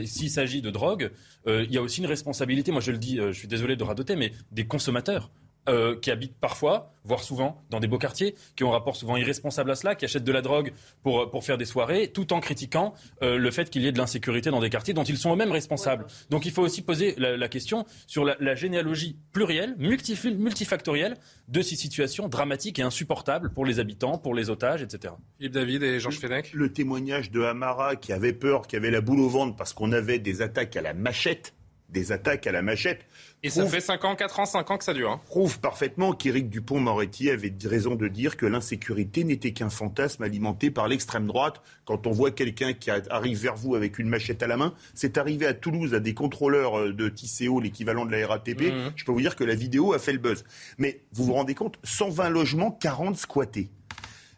[0.06, 1.10] S'il s'agit de drogue,
[1.46, 2.72] il y a aussi une responsabilité.
[2.72, 5.30] Moi, je le dis, je suis désolé de radoter, mais des consommateurs.
[5.68, 9.16] Euh, qui habitent parfois, voire souvent, dans des beaux quartiers, qui ont un rapport souvent
[9.16, 10.72] irresponsable à cela, qui achètent de la drogue
[11.04, 13.98] pour, pour faire des soirées, tout en critiquant euh, le fait qu'il y ait de
[13.98, 16.06] l'insécurité dans des quartiers dont ils sont eux-mêmes responsables.
[16.30, 22.26] Donc il faut aussi poser la, question sur la, généalogie plurielle, multifactorielle de ces situations
[22.26, 25.14] dramatiques et insupportables pour les habitants, pour les otages, etc.
[25.38, 26.52] Philippe David et Georges Fenech.
[26.54, 29.92] Le témoignage de Hamara qui avait peur, qui avait la boule au ventre parce qu'on
[29.92, 31.54] avait des attaques à la machette,
[31.92, 33.06] des attaques à la machette
[33.44, 35.10] et ça fait 5 ans, 4 ans, 5 ans que ça dure.
[35.10, 35.20] Hein.
[35.26, 40.86] Prouve parfaitement qu'Éric Dupont-Moretti avait raison de dire que l'insécurité n'était qu'un fantasme alimenté par
[40.86, 41.60] l'extrême droite.
[41.84, 45.18] Quand on voit quelqu'un qui arrive vers vous avec une machette à la main, c'est
[45.18, 48.60] arrivé à Toulouse à des contrôleurs euh, de Tisséo, l'équivalent de la RATP.
[48.60, 48.92] Mmh.
[48.94, 50.44] Je peux vous dire que la vidéo a fait le buzz.
[50.78, 53.70] Mais vous vous rendez compte 120 logements, 40 squattés.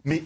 [0.05, 0.25] Mais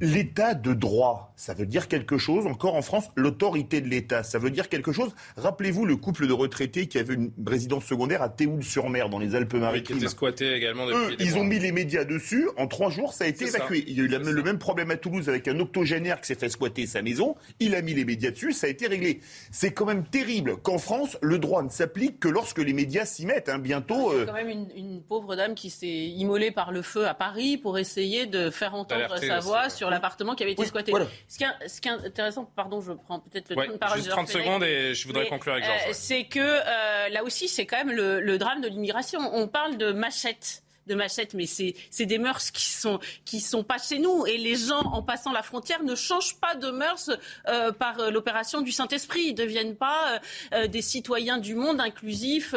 [0.00, 2.46] L'état de droit, ça veut dire quelque chose.
[2.46, 5.14] Encore en France, l'autorité de l'État, ça veut dire quelque chose.
[5.36, 9.98] Rappelez-vous le couple de retraités qui avait une résidence secondaire à Théoul-sur-Mer, dans les Alpes-Maritimes.
[9.98, 12.48] qui était squatté également depuis Ils ont mis les médias dessus.
[12.56, 13.84] En trois jours, ça a été évacué.
[13.86, 16.48] Il y a eu le même problème à Toulouse avec un octogénaire qui s'est fait
[16.48, 17.36] squatter sa maison.
[17.60, 19.20] Il a mis les médias dessus, ça a été réglé.
[19.52, 23.26] C'est quand même terrible qu'en France, le droit ne s'applique que lorsque les médias s'y
[23.26, 23.48] mettent.
[23.48, 23.58] Hein.
[23.58, 24.12] Bientôt.
[24.12, 27.06] Il y a euh, quand même une, pauvre dame qui s'est immolée par le feu
[27.06, 30.64] à Paris pour essayer de faire entendre sa voix sur sur l'appartement qui avait été
[30.64, 30.92] squatté.
[31.28, 33.98] Ce, qui est, ce, qui est, intéressant, pardon, je prends peut-être le temps de parole.
[33.98, 35.82] Juste 30 secondes et je voudrais conclure avec Georges.
[35.88, 39.20] Euh, c'est que euh, là aussi, c'est quand même le, le drame de l'immigration.
[39.34, 43.78] On parle de machette de machette, mais c'est des mœurs qui sont qui sont pas
[43.78, 44.26] chez nous.
[44.26, 47.10] Et les gens, en passant la frontière, ne changent pas de mœurs
[47.48, 49.22] euh, par euh, l'opération du Saint-Esprit.
[49.26, 50.20] Ils ne deviennent pas
[50.52, 52.54] euh, des citoyens du monde inclusifs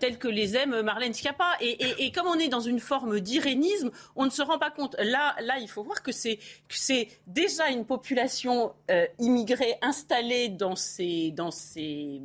[0.00, 1.52] tels que les aime Marlène Schiappa.
[1.60, 4.70] Et, et, et, comme on est dans une forme d'irénisme, on ne se rend pas
[4.70, 4.96] compte.
[4.98, 6.38] Là, là, il faut voir que c'est
[6.68, 8.74] c'est déjà une population
[9.18, 12.20] immigrée installée dans ces dans ces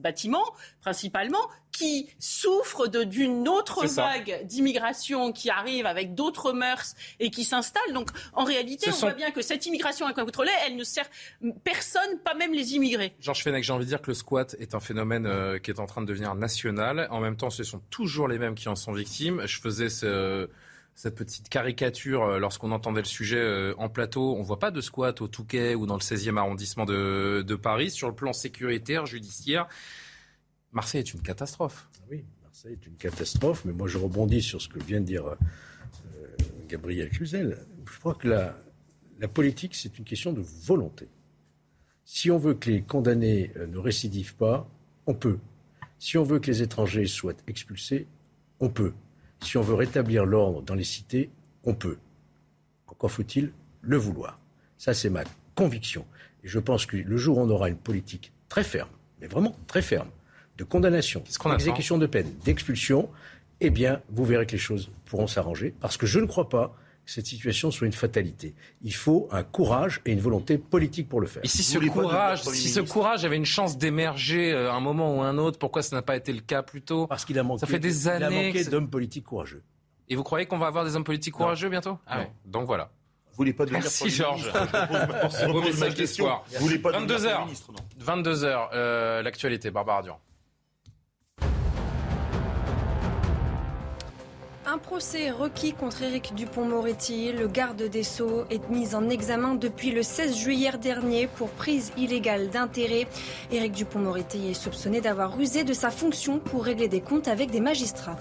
[0.00, 7.44] bâtiments principalement qui souffrent d'une autre vague d'immigration qui arrive avec d'autres mœurs et qui
[7.44, 7.92] s'installe.
[7.92, 11.06] Donc en réalité, on voit bien que cette immigration incontrôlée, elle ne sert
[11.64, 13.14] personne, pas même les immigrés.
[13.20, 15.80] Georges Fenech, j'ai envie de dire que le squat est un phénomène euh, qui est
[15.80, 17.08] en train de devenir national.
[17.10, 19.42] En même temps, ce sont toujours les mêmes qui en sont victimes.
[19.46, 20.48] Je faisais ce
[20.94, 24.34] cette petite caricature euh, lorsqu'on entendait le sujet euh, en plateau.
[24.36, 27.90] On ne voit pas de squat au Touquet ou dans le 16e arrondissement de, Paris.
[27.90, 29.68] Sur le plan sécuritaire, judiciaire,
[30.72, 31.88] Marseille est une catastrophe.
[32.10, 35.26] Oui, Marseille est une catastrophe, mais moi je rebondis sur ce que vient de dire
[35.26, 35.36] euh,
[36.68, 37.58] Gabriel Cluzel.
[37.90, 38.56] Je crois que la,
[39.20, 41.08] la politique, c'est une question de volonté.
[42.04, 44.68] Si on veut que les condamnés ne récidivent pas,
[45.06, 45.38] on peut.
[45.98, 48.06] Si on veut que les étrangers soient expulsés,
[48.58, 48.92] on peut.
[49.42, 51.30] Si on veut rétablir l'ordre dans les cités,
[51.64, 51.98] on peut.
[52.86, 53.52] Encore faut-il
[53.82, 54.40] le vouloir.
[54.78, 56.06] Ça, c'est ma conviction.
[56.42, 59.54] Et je pense que le jour où on aura une politique très ferme, mais vraiment
[59.66, 60.08] très ferme,
[60.58, 63.08] de condamnation, d'exécution de peine, d'expulsion,
[63.60, 65.74] eh bien, vous verrez que les choses pourront s'arranger.
[65.80, 66.74] Parce que je ne crois pas
[67.04, 68.54] que cette situation soit une fatalité.
[68.82, 71.44] Il faut un courage et une volonté politique pour le faire.
[71.44, 75.16] Et si ce courage, si ce courage avait une chance d'émerger euh, à un moment
[75.16, 77.06] ou un autre, pourquoi ça n'a pas été le cas plus tôt?
[77.06, 77.60] Parce qu'il a manqué.
[77.60, 78.18] Ça fait des années.
[78.18, 79.62] Il a manqué d'hommes politiques courageux.
[80.08, 81.98] Et vous croyez qu'on va avoir des hommes politiques courageux bientôt?
[82.06, 82.90] Ah Donc voilà.
[83.30, 84.50] Vous voulez pas Merci Georges.
[84.52, 86.28] Je ma question.
[86.58, 87.46] Vous voulez pas 22 h
[87.98, 89.70] 22 h l'actualité.
[89.70, 90.20] Barbara Durand.
[94.72, 97.30] Un procès requis contre Éric Dupont-Moretti.
[97.32, 101.92] Le garde des Sceaux est mis en examen depuis le 16 juillet dernier pour prise
[101.98, 103.06] illégale d'intérêt.
[103.50, 107.60] Éric Dupont-Moretti est soupçonné d'avoir rusé de sa fonction pour régler des comptes avec des
[107.60, 108.16] magistrats.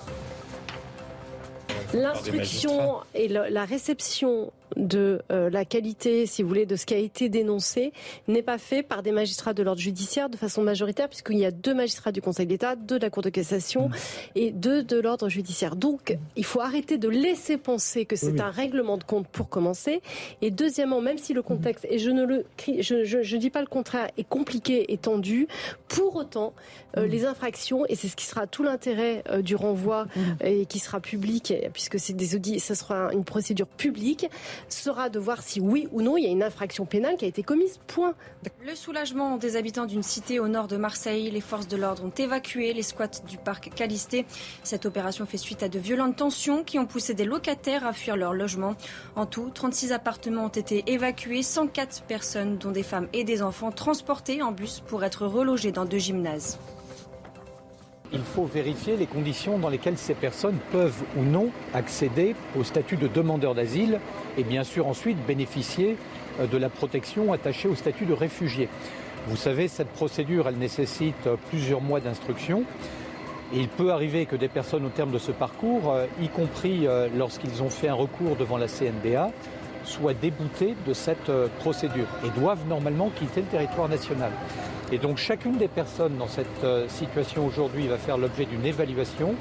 [1.94, 6.98] L'instruction et la réception de euh, la qualité, si vous voulez, de ce qui a
[6.98, 7.94] été dénoncé
[8.28, 11.52] n'est pas fait par des magistrats de l'ordre judiciaire de façon majoritaire, puisqu'il y a
[11.52, 13.94] deux magistrats du Conseil d'État, deux de la Cour de cassation mmh.
[14.36, 15.76] et deux de l'ordre judiciaire.
[15.76, 20.02] Donc, il faut arrêter de laisser penser que c'est un règlement de compte pour commencer.
[20.42, 22.46] Et deuxièmement, même si le contexte, et je ne le
[22.80, 25.48] je, je, dis pas le contraire, est compliqué et tendu,
[25.88, 26.54] pour autant,
[26.98, 27.10] euh, mmh.
[27.10, 30.22] les infractions, et c'est ce qui sera tout l'intérêt euh, du renvoi mmh.
[30.46, 34.28] et qui sera public, puisque c'est des audits, ça sera une procédure publique,
[34.70, 37.28] sera de voir si oui ou non il y a une infraction pénale qui a
[37.28, 37.80] été commise.
[37.88, 38.16] Point.
[38.66, 41.30] Le soulagement des habitants d'une cité au nord de Marseille.
[41.32, 44.26] Les forces de l'ordre ont évacué les squats du parc Calisté.
[44.64, 48.16] Cette opération fait suite à de violentes tensions qui ont poussé des locataires à fuir
[48.16, 48.76] leur logement.
[49.16, 53.72] En tout, 36 appartements ont été évacués, 104 personnes, dont des femmes et des enfants,
[53.72, 56.60] transportées en bus pour être relogées dans deux gymnases
[58.14, 62.98] il faut vérifier les conditions dans lesquelles ces personnes peuvent ou non accéder au statut
[62.98, 64.00] de demandeur d'asile
[64.38, 65.98] et bien sûr ensuite bénéficier
[66.40, 68.70] euh, de la protection attachée au statut de réfugié.
[69.28, 72.64] Vous savez, cette procédure, elle nécessite euh, plusieurs mois d'instruction.
[73.54, 77.62] Il peut arriver que des personnes au terme de ce parcours, euh, y compris lorsqu'ils
[77.64, 79.32] ont fait un recours devant la CNDA,
[79.84, 84.32] soient déboutés de cette procédure et doivent normalement quitter le territoire national.
[84.92, 89.36] Et donc chacune des personnes dans cette euh, situation aujourd'hui va faire l'objet d'une évaluation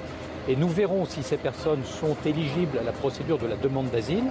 [0.49, 4.25] et nous verrons si ces personnes sont éligibles à la procédure de la demande d'asile.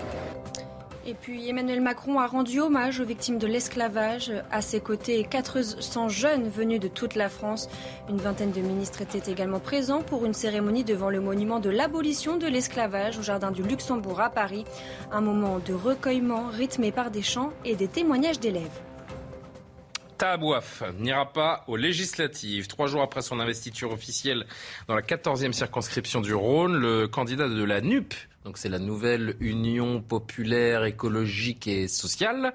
[1.10, 4.32] Et puis Emmanuel Macron a rendu hommage aux victimes de l'esclavage.
[4.52, 7.68] À ses côtés, 400 jeunes venus de toute la France.
[8.10, 12.38] Une vingtaine de ministres étaient également présents pour une cérémonie devant le monument de l'abolition
[12.38, 14.66] de l'esclavage au Jardin du Luxembourg à Paris.
[15.12, 18.80] Un moment de recueillement rythmé par des chants et des témoignages d'élèves.
[20.20, 22.68] Tahabouaf n'ira pas aux législatives.
[22.68, 24.46] Trois jours après son investiture officielle
[24.88, 28.14] dans la 14e circonscription du Rhône, le candidat de la NUP
[28.50, 32.52] donc c'est la nouvelle Union populaire écologique et sociale,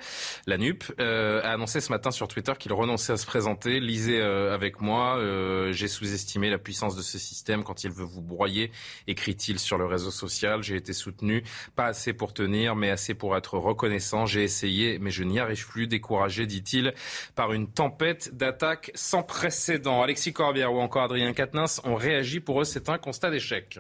[0.49, 3.79] la NUP, euh, a annoncé ce matin sur Twitter qu'il renonçait à se présenter.
[3.79, 8.05] Lisez euh, avec moi, euh, j'ai sous-estimé la puissance de ce système quand il veut
[8.05, 8.73] vous broyer,
[9.07, 10.65] écrit-il sur le réseau social.
[10.65, 11.45] J'ai été soutenu,
[11.77, 14.27] pas assez pour tenir, mais assez pour être reconnaissant.
[14.27, 15.87] J'ai essayé, mais je n'y arrive plus.
[15.87, 16.93] Découragé, dit-il,
[17.37, 20.03] par une tempête d'attaques sans précédent.
[20.03, 22.41] Alexis Corbière ou encore Adrien Quatennens ont réagi.
[22.41, 23.79] Pour eux, c'est un constat d'échec.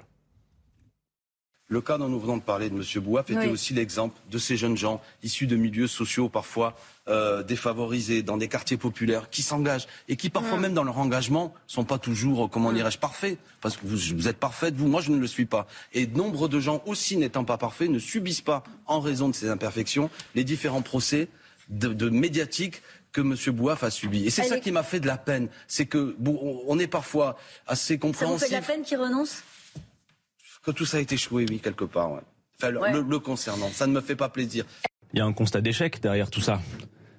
[1.75, 3.03] Le cas dont nous venons de parler de M.
[3.03, 6.77] Bouaf était aussi l'exemple de ces jeunes gens issus de milieux sociaux parfois
[7.09, 11.53] euh, défavorisés, dans des quartiers populaires, qui s'engagent et qui parfois même dans leur engagement
[11.67, 13.39] sont pas toujours, comment dirais-je, parfaits.
[13.61, 15.67] Parce que vous, êtes parfaite, vous, moi je ne le suis pas.
[15.93, 19.49] Et nombre de gens aussi n'étant pas parfaits ne subissent pas, en raison de ces
[19.49, 21.27] imperfections, les différents procès
[21.71, 23.35] de, médiatiques que M.
[23.53, 24.27] Bouaf a subis.
[24.27, 25.49] Et c'est ça qui m'a fait de la peine.
[25.67, 28.39] C'est que on est parfois assez compréhensif.
[28.39, 29.43] Ça vous fait de la peine qu'il renonce?
[30.65, 32.21] Que tout ça a été échoué, oui, quelque part.
[32.57, 33.69] Enfin, Le, concernant.
[33.71, 34.65] Ça ne me fait pas plaisir.
[35.13, 36.61] Il y a un constat d'échec derrière tout ça.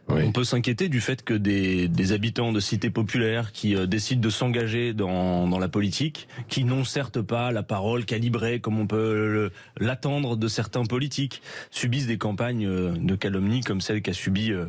[0.08, 4.30] On peut s'inquiéter du fait que des, habitants de cités populaires qui euh, décident de
[4.30, 10.38] s'engager dans, la politique, qui n'ont certes pas la parole calibrée comme on peut l'attendre
[10.38, 11.42] de certains politiques,
[11.72, 14.68] subissent des campagnes euh, de calomnie comme celle qu'a subi euh,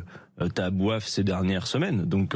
[0.53, 2.05] Tabouaf ces dernières semaines.
[2.05, 2.35] Donc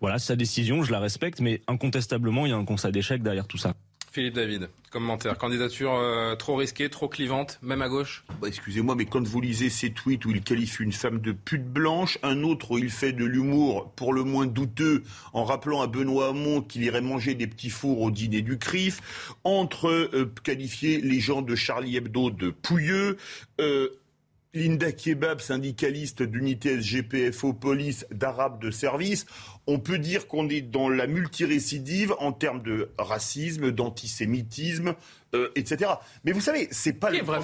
[0.00, 3.46] voilà, sa décision, je la respecte, mais incontestablement, il y a un constat d'échec derrière
[3.46, 3.74] tout ça.
[4.16, 5.36] Philippe David, commentaire.
[5.36, 8.24] Candidature euh, trop risquée, trop clivante, même à gauche?
[8.40, 11.66] Bah, Excusez-moi, mais quand vous lisez ces tweets où il qualifie une femme de pute
[11.66, 15.02] blanche, un autre où il fait de l'humour pour le moins douteux
[15.34, 19.36] en rappelant à Benoît Hamon qu'il irait manger des petits fours au dîner du CRIF,
[19.44, 23.18] entre euh, qualifier les gens de Charlie Hebdo de pouilleux,
[23.60, 23.90] euh,
[24.56, 29.26] Linda Kebab, syndicaliste d'unité SGPFO police d'arabe de service,
[29.66, 34.94] on peut dire qu'on est dans la multirécidive en termes de racisme, d'antisémitisme,
[35.34, 35.90] euh, etc.
[36.24, 37.40] Mais vous savez, c'est pas qui le vrai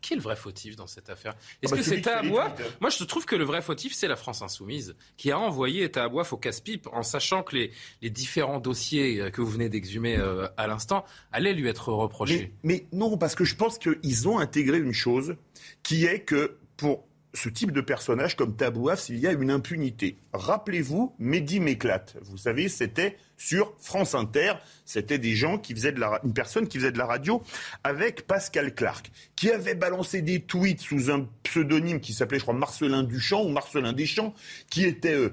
[0.00, 1.34] Qui est le vrai fautif dans cette affaire?
[1.62, 4.16] Est-ce ah bah que c'est Tahabouaf Moi, je trouve que le vrai fautif, c'est la
[4.16, 9.20] France insoumise, qui a envoyé Tahabouaf au casse-pipe en sachant que les, les, différents dossiers
[9.20, 12.52] euh, que vous venez d'exhumer euh, à l'instant allaient lui être reprochés.
[12.62, 15.36] Mais, mais non, parce que je pense qu'ils ont intégré une chose
[15.82, 20.18] qui est que pour ce type de personnage comme Tabouaf s'il y a une impunité.
[20.32, 22.16] Rappelez-vous, Mehdi m'éclate.
[22.22, 24.54] Vous savez, c'était sur France Inter.
[24.84, 27.42] C'était des gens qui faisaient de la, une personne qui faisait de la radio
[27.84, 32.54] avec Pascal Clark, qui avait balancé des tweets sous un pseudonyme qui s'appelait, je crois,
[32.54, 34.34] Marcelin Duchamp ou Marcelin Deschamps,
[34.68, 35.30] qui était euh,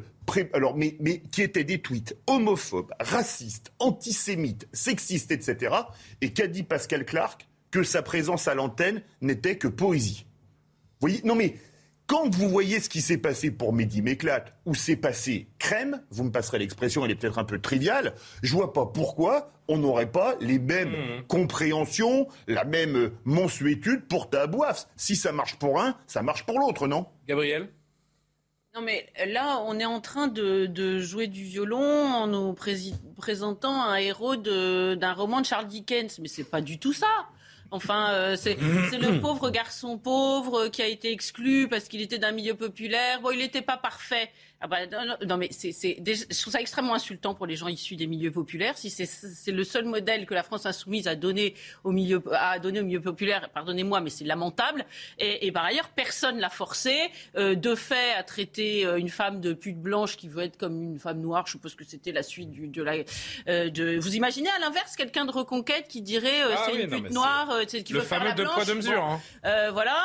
[0.54, 0.96] alors, mais,
[1.32, 5.76] qui étaient des tweets homophobes, racistes, antisémites, sexistes, etc.
[6.22, 7.46] Et qu'a dit Pascal Clark?
[7.72, 10.26] Que sa présence à l'antenne n'était que poésie.
[11.00, 11.22] Vous voyez?
[11.24, 11.56] Non mais
[12.10, 16.24] quand vous voyez ce qui s'est passé pour Mehdi Méclate, où c'est passé crème, vous
[16.24, 20.12] me passerez l'expression, elle est peut-être un peu triviale, je vois pas pourquoi on n'aurait
[20.12, 21.28] pas les mêmes mmh.
[21.28, 24.88] compréhensions, la même mensuétude pour Tabouaf.
[24.96, 27.06] Si ça marche pour un, ça marche pour l'autre, non?
[27.28, 27.70] Gabriel?
[28.74, 32.56] Non mais là, on est en train de, jouer du violon en nous
[33.18, 37.30] présentant un héros d'un roman de Charles Dickens, mais c'est pas du tout ça.
[37.72, 42.32] Enfin, euh, c'est le pauvre garçon pauvre qui a été exclu parce qu'il était d'un
[42.32, 43.22] milieu populaire.
[43.22, 44.32] Bon, il n'était pas parfait.
[44.62, 44.80] Ah bah,
[45.26, 48.78] non, mais c'est, je trouve ça extrêmement insultant pour les gens issus des milieux populaires.
[48.78, 51.56] Si c'est, le seul modèle que la France insoumise a donné
[51.86, 54.86] au milieu, a donné au milieu populaire, pardonnez-moi, mais c'est lamentable.
[55.18, 57.10] Et, par ailleurs, personne l'a forcé.
[57.38, 60.82] Euh, de fait, à traiter euh, une femme de pute blanche qui veut être comme
[60.82, 61.46] une femme noire.
[61.46, 62.96] Je suppose que c'était la suite du, de la.
[63.48, 63.98] Euh, de...
[63.98, 67.94] Vous imaginez à l'inverse quelqu'un de reconquête qui dirait ah c'est une pute noire, qui
[67.94, 69.04] le veut faire la de poids de mesure.
[69.04, 69.22] Hein.
[69.72, 69.98] voilà.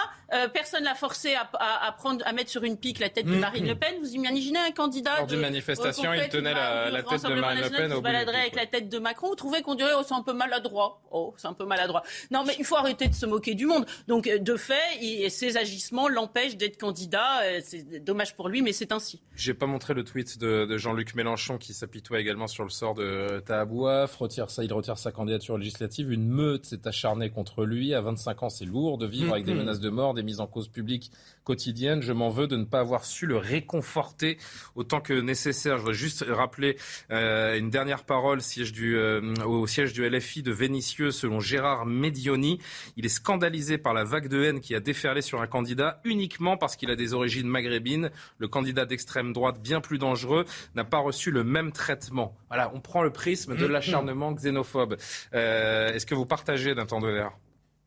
[0.52, 3.40] personne l'a forcé à, à, prendre, à mettre sur une pique la tête de mmh.
[3.40, 3.94] Marine Le Pen.
[4.00, 7.62] Vous imaginez imaginez un candidat Lors d'une manifestation, il tenait la, la tête de Marine
[7.62, 9.28] Le Pen au bout baladerait avec la tête de Macron.
[9.28, 11.00] Vous trouvez qu'on dirait oh c'est un peu maladroit.
[11.10, 12.02] Oh c'est un peu maladroit.
[12.30, 13.86] Non mais il faut arrêter de se moquer du monde.
[14.08, 17.42] Donc euh, de fait, il, ses agissements l'empêchent d'être candidat.
[17.44, 19.22] Euh, c'est dommage pour lui, mais c'est ainsi.
[19.36, 22.94] J'ai pas montré le tweet de, de Jean-Luc Mélenchon qui s'apitoie également sur le sort
[22.94, 24.16] de Tahabouaf.
[24.16, 26.12] Retire ça, il retire sa candidature législative.
[26.12, 27.94] Une meute s'est acharnée contre lui.
[27.94, 30.46] À 25 ans, c'est lourd de vivre avec des menaces de mort, des mises en
[30.46, 31.10] cause publiques
[31.44, 32.02] quotidiennes.
[32.02, 34.33] Je m'en veux de ne pas avoir su le réconforter
[34.74, 35.76] autant que nécessaire.
[35.76, 36.76] Je voudrais juste rappeler
[37.10, 41.86] euh, une dernière parole siège du, euh, au siège du LFI de Vénissieux, selon Gérard
[41.86, 42.58] Medioni.
[42.96, 46.56] Il est scandalisé par la vague de haine qui a déferlé sur un candidat uniquement
[46.56, 48.10] parce qu'il a des origines maghrébines.
[48.38, 52.36] Le candidat d'extrême droite, bien plus dangereux, n'a pas reçu le même traitement.
[52.48, 53.70] Voilà, on prend le prisme de mm-hmm.
[53.70, 54.96] l'acharnement xénophobe.
[55.34, 57.32] Euh, est-ce que vous partagez d'un temps de l'air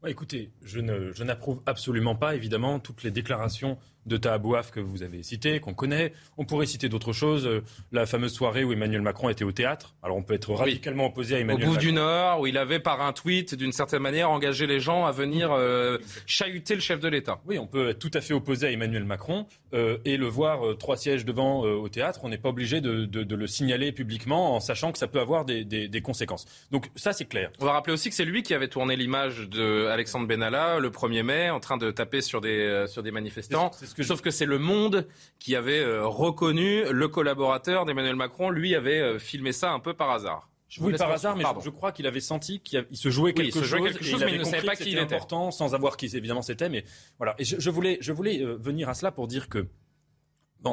[0.06, 3.78] Écoutez, je n'approuve absolument pas, évidemment, toutes les déclarations
[4.08, 6.14] de Tahabouaf que vous avez cité, qu'on connaît.
[6.38, 7.46] On pourrait citer d'autres choses.
[7.46, 9.96] Euh, la fameuse soirée où Emmanuel Macron était au théâtre.
[10.02, 11.72] Alors on peut être radicalement opposé à Emmanuel Macron.
[11.72, 14.80] Au bout du Nord, où il avait par un tweet, d'une certaine manière, engagé les
[14.80, 17.40] gens à venir euh, chahuter le chef de l'État.
[17.46, 20.62] Oui, on peut être tout à fait opposé à Emmanuel Macron euh, et le voir
[20.80, 22.22] trois sièges devant au théâtre.
[22.24, 26.02] On n'est pas obligé de, le signaler publiquement en sachant que ça peut avoir des,
[26.02, 26.46] conséquences.
[26.72, 27.52] Donc ça, c'est clair.
[27.60, 31.24] On va rappeler aussi que c'est lui qui avait tourné l'image d'Alexandre Benalla le 1er
[31.24, 33.72] mai en train de taper sur des, sur des manifestants.
[34.04, 35.08] Sauf que c'est le monde
[35.40, 38.50] qui avait euh, reconnu le collaborateur d'Emmanuel Macron.
[38.50, 40.50] Lui avait euh, filmé ça un peu par hasard.
[40.80, 44.04] oui, par hasard, mais je, crois qu'il avait senti qu'il se jouait quelque, chose, quelque
[44.04, 46.70] chose, mais il ne savait pas qui était important, sans avoir qui évidemment c'était.
[46.70, 46.84] Mais
[47.18, 47.36] voilà.
[47.40, 49.68] Et je, voulais, je voulais euh, venir à cela pour dire que,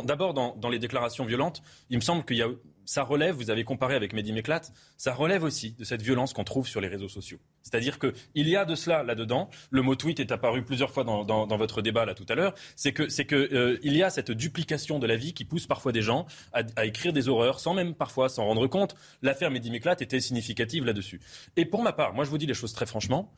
[0.04, 2.48] d'abord dans, dans, les déclarations violentes, il me semble qu'il y a
[2.85, 4.62] ça relève, vous avez comparé avec Mehdi Meklat,
[4.97, 7.39] ça relève aussi de cette violence qu'on trouve sur les réseaux sociaux.
[7.62, 9.51] C'est-à-dire qu'il y a de cela là-dedans.
[9.70, 12.55] Le mot tweet est apparu plusieurs fois dans, votre débat là tout à l'heure.
[12.76, 16.26] C'est que euh, y a cette duplication de la vie qui pousse parfois des gens
[16.53, 18.95] à, écrire des horreurs sans même parfois s'en rendre compte.
[19.22, 21.20] L'affaire Mehdi Meklat était significative là-dessus.
[21.57, 23.32] Et pour ma part, moi je vous dis les choses très franchement,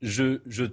[0.00, 0.64] je, je,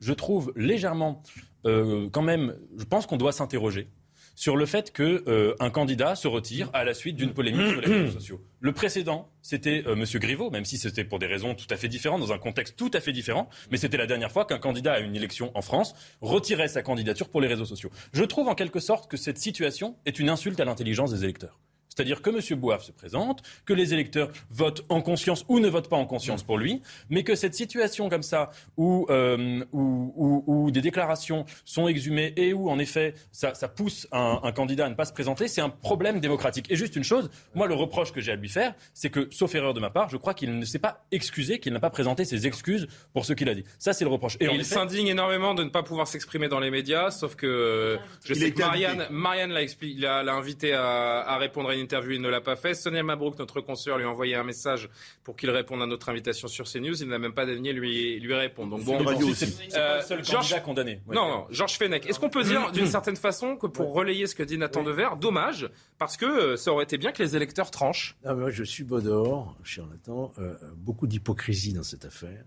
[0.00, 1.22] je trouve légèrement
[1.66, 3.88] euh, quand même, je pense qu'on doit s'interroger
[4.34, 7.80] sur le fait qu'un euh, un candidat se retire à la suite d'une polémique sur
[7.80, 8.40] les réseaux sociaux.
[8.60, 10.04] Le précédent, c'était euh, M.
[10.20, 12.90] Griveaux, même si c'était pour des raisons tout à fait différentes, dans un contexte tout
[12.94, 15.94] à fait différent, mais c'était la dernière fois qu'un candidat à une élection en France
[16.20, 17.90] retirait sa candidature pour les réseaux sociaux.
[18.12, 21.60] Je trouve en quelque sorte que cette situation est une insulte à l'intelligence des électeurs.
[21.94, 22.58] C'est-à-dire que M.
[22.58, 26.42] Bouaf se présente, que les électeurs votent en conscience ou ne votent pas en conscience
[26.42, 31.86] pour lui, mais que cette situation comme ça, où, euh, où, où, des déclarations sont
[31.88, 35.12] exhumées et où, en effet, ça, ça pousse un, un, candidat à ne pas se
[35.12, 36.70] présenter, c'est un problème démocratique.
[36.70, 39.54] Et juste une chose, moi, le reproche que j'ai à lui faire, c'est que, sauf
[39.54, 42.24] erreur de ma part, je crois qu'il ne s'est pas excusé, qu'il n'a pas présenté
[42.24, 43.64] ses excuses pour ce qu'il a dit.
[43.78, 44.36] Ça, c'est le reproche.
[44.40, 48.34] Et, il s'indigne énormément de ne pas pouvoir s'exprimer dans les médias, sauf que je
[48.34, 52.40] sais que Marianne, Marianne l'a invité à, à répondre à une interview, il ne l'a
[52.40, 52.74] pas fait.
[52.74, 54.88] Sonia Mabrouk, notre consoeur, lui a envoyé un message
[55.22, 57.02] pour qu'il réponde à notre invitation sur CNews.
[57.02, 58.76] Il n'a même pas daigné lui, lui répondre.
[58.76, 61.00] Donc bon, c'est euh, seul Georges, condamné.
[61.06, 62.06] non, non, Georges Fenech.
[62.06, 65.10] Est-ce qu'on peut dire d'une certaine façon que pour relayer ce que dit Nathan Dever,
[65.20, 65.68] dommage,
[65.98, 69.54] parce que euh, ça aurait été bien que les électeurs tranchent Moi, je suis Baudor,
[69.62, 70.32] cher Nathan.
[70.38, 72.44] Euh, beaucoup d'hypocrisie dans cette affaire.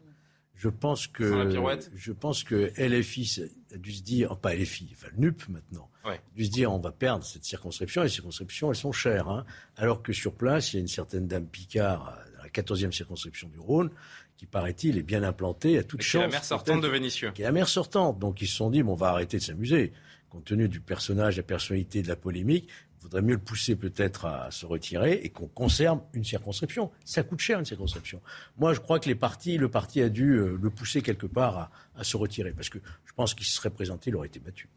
[0.58, 1.50] Je pense que
[1.96, 3.44] je pense que LFI
[3.74, 6.80] a dû se dire, pas LFI, enfin le NUP maintenant, a dû se dire on
[6.80, 8.02] va perdre cette circonscription.
[8.02, 9.46] Les circonscriptions, elles sont chères, hein.
[9.76, 13.50] alors que sur place, il y a une certaine dame Picard, dans la 14e circonscription
[13.50, 13.92] du Rhône,
[14.36, 16.22] qui paraît-il est bien implantée à toute chance.
[16.22, 17.32] Qui est la mère sortante de Vénissieux.
[17.32, 19.44] Qui est la mère sortante, donc ils se sont dit bon, on va arrêter de
[19.44, 19.94] s'amuser
[20.30, 22.70] compte tenu du personnage, la personnalité, de la polémique,
[23.08, 26.92] faudrait mieux le pousser peut-être à se retirer et qu'on conserve une circonscription.
[27.06, 28.22] Ça coûte cher une circonscription.
[28.58, 31.58] Moi, je crois que les partis, le parti a dû euh, le pousser quelque part
[31.58, 34.40] à, à se retirer parce que je pense qu'il se serait présenté, il aurait été
[34.40, 34.68] battu.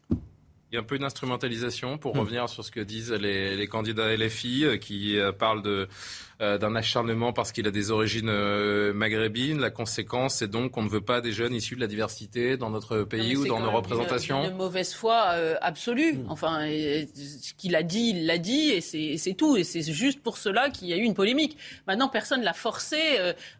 [0.71, 2.19] Il y a un peu d'instrumentalisation pour hmm.
[2.19, 5.89] revenir sur ce que disent les, les candidats LFI euh, qui euh, parlent de,
[6.41, 8.31] euh, d'un acharnement parce qu'il a des origines
[8.93, 9.59] maghrébines.
[9.59, 12.69] La conséquence, c'est donc qu'on ne veut pas des jeunes issus de la diversité dans
[12.69, 14.43] notre pays ou dans nos représentations.
[14.43, 16.13] Une, une mauvaise foi absolue.
[16.13, 16.25] Hmm.
[16.29, 19.57] Enfin, ce qu'il a dit, il l'a dit et c'est tout.
[19.57, 21.57] Et c'est juste pour cela qu'il y a eu une polémique.
[21.87, 22.97] Maintenant, personne l'a forcé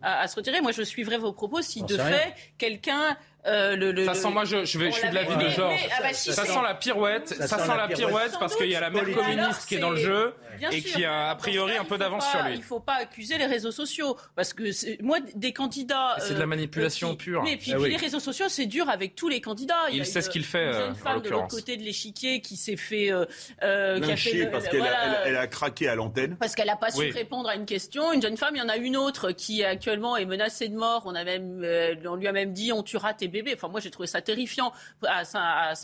[0.01, 0.61] à, à, se retirer.
[0.61, 3.17] Moi, je suivrai vos propos si de fait quelqu'un
[3.47, 5.87] euh, le, ça sent, moi, je, je, vais, je suis de l'avis de Georges.
[5.97, 7.29] Ah bah ça, sent la pirouette.
[7.29, 9.97] Ça, sent la pirouette parce qu'il y a la mère communiste qui est dans le
[9.97, 10.33] jeu
[10.71, 12.61] et qui a a priori un peu d'avance sur lui.
[12.71, 14.63] Il ne faut pas accuser les réseaux sociaux parce que
[15.03, 16.15] moi, des candidats.
[16.19, 17.43] C'est de la euh, manipulation pure.
[17.43, 19.89] Mais puis, ah les réseaux sociaux, c'est dur avec tous les candidats.
[19.91, 20.67] Il, sait ce qu'il fait.
[20.67, 23.11] Une jeune femme de l'autre côté de l'échiquier qui s'est fait.
[23.11, 26.37] Euh, qui a fait parce qu'elle a, a, craqué à l'antenne.
[26.37, 28.13] Parce qu'elle n'a pas su répondre à une question.
[28.13, 31.03] Une jeune femme, il y en a une autre qui actuellement est menacée de mort.
[31.05, 31.65] On a même,
[32.05, 33.53] on lui a même dit, on tuera tes bébés.
[33.55, 34.71] Enfin, moi, j'ai trouvé ça terrifiant
[35.05, 35.23] à,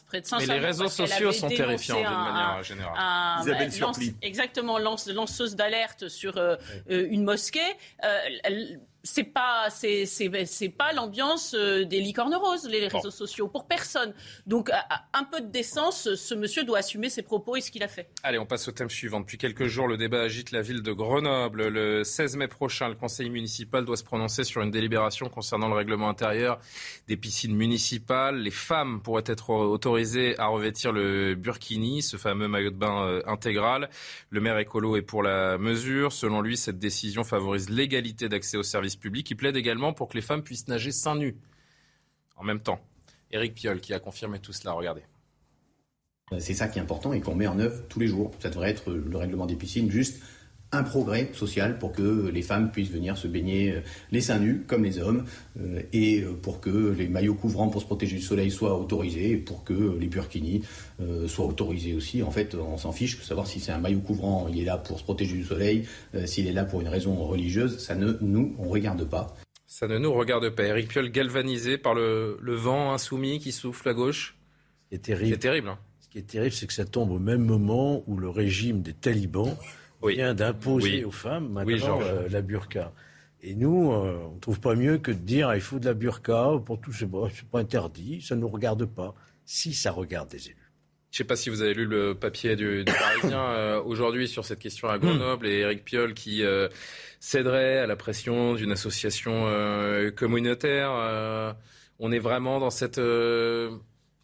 [0.08, 3.42] près de 500 Mais les réseaux sociaux sont terrifiants d'une manière générale.
[3.42, 4.16] Isabelle Surplis.
[4.22, 7.60] Exactement, lance, lanceuse d'alerte sur euh, euh, une mosquée.
[8.04, 8.20] Euh,
[9.04, 14.14] c'est pas c'est c'est pas l'ambiance euh, des licornes roses les réseaux sociaux pour personne.
[14.46, 14.70] Donc
[15.14, 18.10] un peu de décence, ce monsieur doit assumer ses propos et ce qu'il a fait.
[18.24, 19.20] Allez, on passe au thème suivant.
[19.20, 21.68] Depuis quelques jours, le débat agite la ville de Grenoble.
[21.68, 25.76] Le 16 mai prochain, le conseil municipal doit se prononcer sur une délibération concernant le
[25.76, 26.60] règlement intérieur
[27.08, 28.38] des piscines municipales.
[28.38, 33.22] Les femmes pourraient être autorisées à revêtir le burkini, ce fameux maillot de bain euh,
[33.26, 33.90] intégral.
[34.30, 36.12] Le maire écolo est pour la mesure.
[36.12, 40.16] Selon lui, cette décision favorise l'égalité d'accès aux services public qui plaide également pour que
[40.16, 41.38] les femmes puissent nager seins nus
[42.36, 42.80] en même temps.
[43.32, 45.04] Éric Piolle qui a confirmé tout cela, regardez.
[46.40, 48.32] C'est ça qui est important et qu'on met en œuvre tous les jours.
[48.40, 50.22] Ça devrait être le règlement des piscines, juste
[50.72, 54.64] un progrès social pour que les femmes puissent venir se baigner euh, les seins nus
[54.68, 55.26] comme les hommes
[55.60, 59.32] euh, et euh, pour que les maillots couvrants pour se protéger du soleil soient autorisés
[59.32, 60.64] et pour que les burkinis
[61.28, 62.24] soient autorisés aussi.
[62.24, 64.78] En fait, on s'en fiche de savoir si c'est un maillot couvrant, il est là
[64.78, 65.86] pour se protéger du soleil,
[66.26, 69.36] s'il est là pour une raison religieuse, ça ne nous on regarde pas.
[69.68, 70.64] Ça ne nous regarde pas.
[70.64, 74.36] Eric Piolle galvanisé par le, vent insoumis qui souffle à gauche.
[74.92, 75.34] C'est terrible.
[75.34, 75.70] C'est terrible.
[75.70, 75.80] Hein.
[76.00, 78.94] Ce qui est terrible, c'est que ça tombe au même moment où le régime des
[78.94, 79.56] talibans
[80.08, 82.94] vient d'imposer aux femmes maintenant euh, la burqa.
[83.42, 85.94] Et nous, euh, on ne trouve pas mieux que de dire il faut de la
[85.94, 89.14] burqa pour tout, c'est pas interdit, ça ne nous regarde pas.
[89.46, 90.72] Si ça regarde des élus.
[91.12, 94.44] Je ne sais pas si vous avez lu le papier du, Parisien euh, aujourd'hui sur
[94.44, 96.44] cette question à Grenoble et Eric Piolle qui
[97.20, 99.46] céderait à la pression d'une association
[100.16, 101.56] communautaire.
[102.00, 103.00] on est vraiment dans cette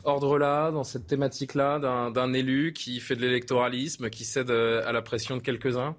[0.04, 1.80] ordre-là, dans cette thématique-là,
[2.10, 5.96] d'un élu qui fait de l'électoralisme, qui cède euh, à la pression de quelques-uns?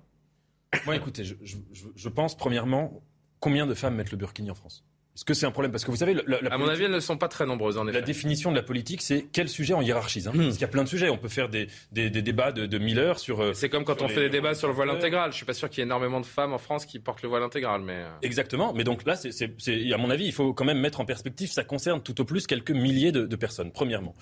[0.87, 3.03] Moi, écoutez, je, je, pense premièrement,
[3.41, 4.85] combien de femmes mettent le burkini en France?
[5.15, 5.71] Est-ce que c'est un problème?
[5.71, 7.79] Parce que vous savez, la, à mon avis, elles ne sont pas très nombreuses.
[7.79, 8.01] En effet.
[8.01, 10.27] La définition de la politique, c'est quel sujet on hiérarchise.
[10.29, 10.33] Hein?
[10.35, 10.43] Hmm.
[10.43, 11.09] Parce qu'il y a plein de sujets.
[11.09, 13.41] On peut faire des, des, des débats de, de mille heures sur.
[13.41, 15.31] Euh, c'est comme quand on fait des débats sur le voile intégral.
[15.33, 17.29] Je suis pas sûr qu'il y ait énormément de femmes en France qui portent le
[17.29, 17.99] voile intégral, mais.
[17.99, 18.09] Euh.
[18.23, 18.73] Exactement.
[18.73, 21.51] Mais donc là, c'est, à mon avis, il faut quand même mettre en perspective.
[21.51, 23.71] Ça concerne tout au plus quelques milliers de, de personnes.
[23.73, 24.15] Premièrement.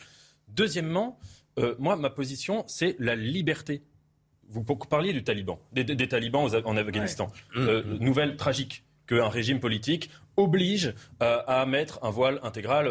[0.48, 1.18] Deuxièmement,
[1.58, 3.82] Euh, moi, ma position, c'est la liberté.
[4.48, 7.30] Vous parliez du Taliban, des, talibans en Afghanistan.
[7.56, 7.98] Euh, mmh, mmh.
[7.98, 12.86] nouvelle tragique qu'un régime politique oblige à mettre un voile intégral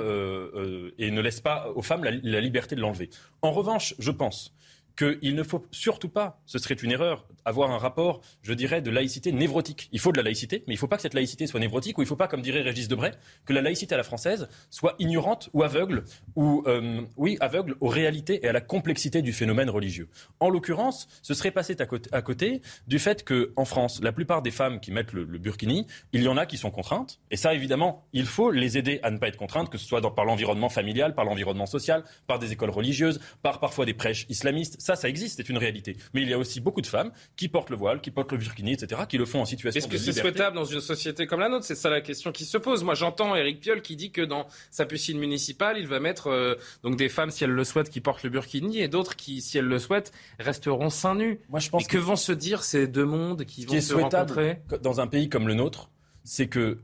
[0.98, 3.10] et ne laisse pas aux femmes la liberté de l'enlever.
[3.42, 4.54] En revanche, je pense
[4.96, 8.92] qu'il ne faut surtout pas, ce serait une erreur, avoir un rapport, je dirais, de
[8.92, 9.90] laïcité névrotique.
[9.92, 11.98] Il faut de la laïcité, mais il ne faut pas que cette laïcité soit névrotique,
[11.98, 13.12] ou il ne faut pas, comme dirait Régis Debray,
[13.46, 16.04] que la laïcité à la française soit ignorante ou aveugle,
[16.36, 20.10] ou, euh, oui, aveugle aux réalités et à la complexité du phénomène religieux.
[20.40, 21.76] En l'occurrence, ce serait passé
[22.12, 26.24] à côté, du fait qu'en France, la plupart des femmes qui mettent le, burkini, il
[26.24, 29.18] y en a qui sont contraintes, et ça, évidemment, il faut les aider à ne
[29.18, 32.70] pas être contraintes, que ce soit par l'environnement familial, par l'environnement social, par des écoles
[32.70, 35.96] religieuses, par parfois des prêches islamistes ça, ça existe, c'est une réalité.
[36.14, 38.40] Mais il y a aussi beaucoup de femmes qui portent le voile, qui portent le
[38.40, 41.40] burkini, etc., qui le font en situation Est-ce que c'est souhaitable dans une société comme
[41.40, 41.66] la nôtre?
[41.66, 42.84] C'est ça la question qui se pose.
[42.84, 46.56] Moi, j'entends Eric Piolle qui dit que dans sa piscine municipale, il va mettre euh,
[46.82, 49.60] donc des femmes, si elles le souhaitent, qui portent le burkini, et d'autres qui, si
[49.60, 51.40] elles le souhaitent, resteront seins nus.
[51.50, 54.62] Moi, je pense et que, vont se dire ces deux mondes qui vont se rencontrer?
[54.82, 55.92] Dans un pays comme le nôtre,
[56.24, 56.80] c'est que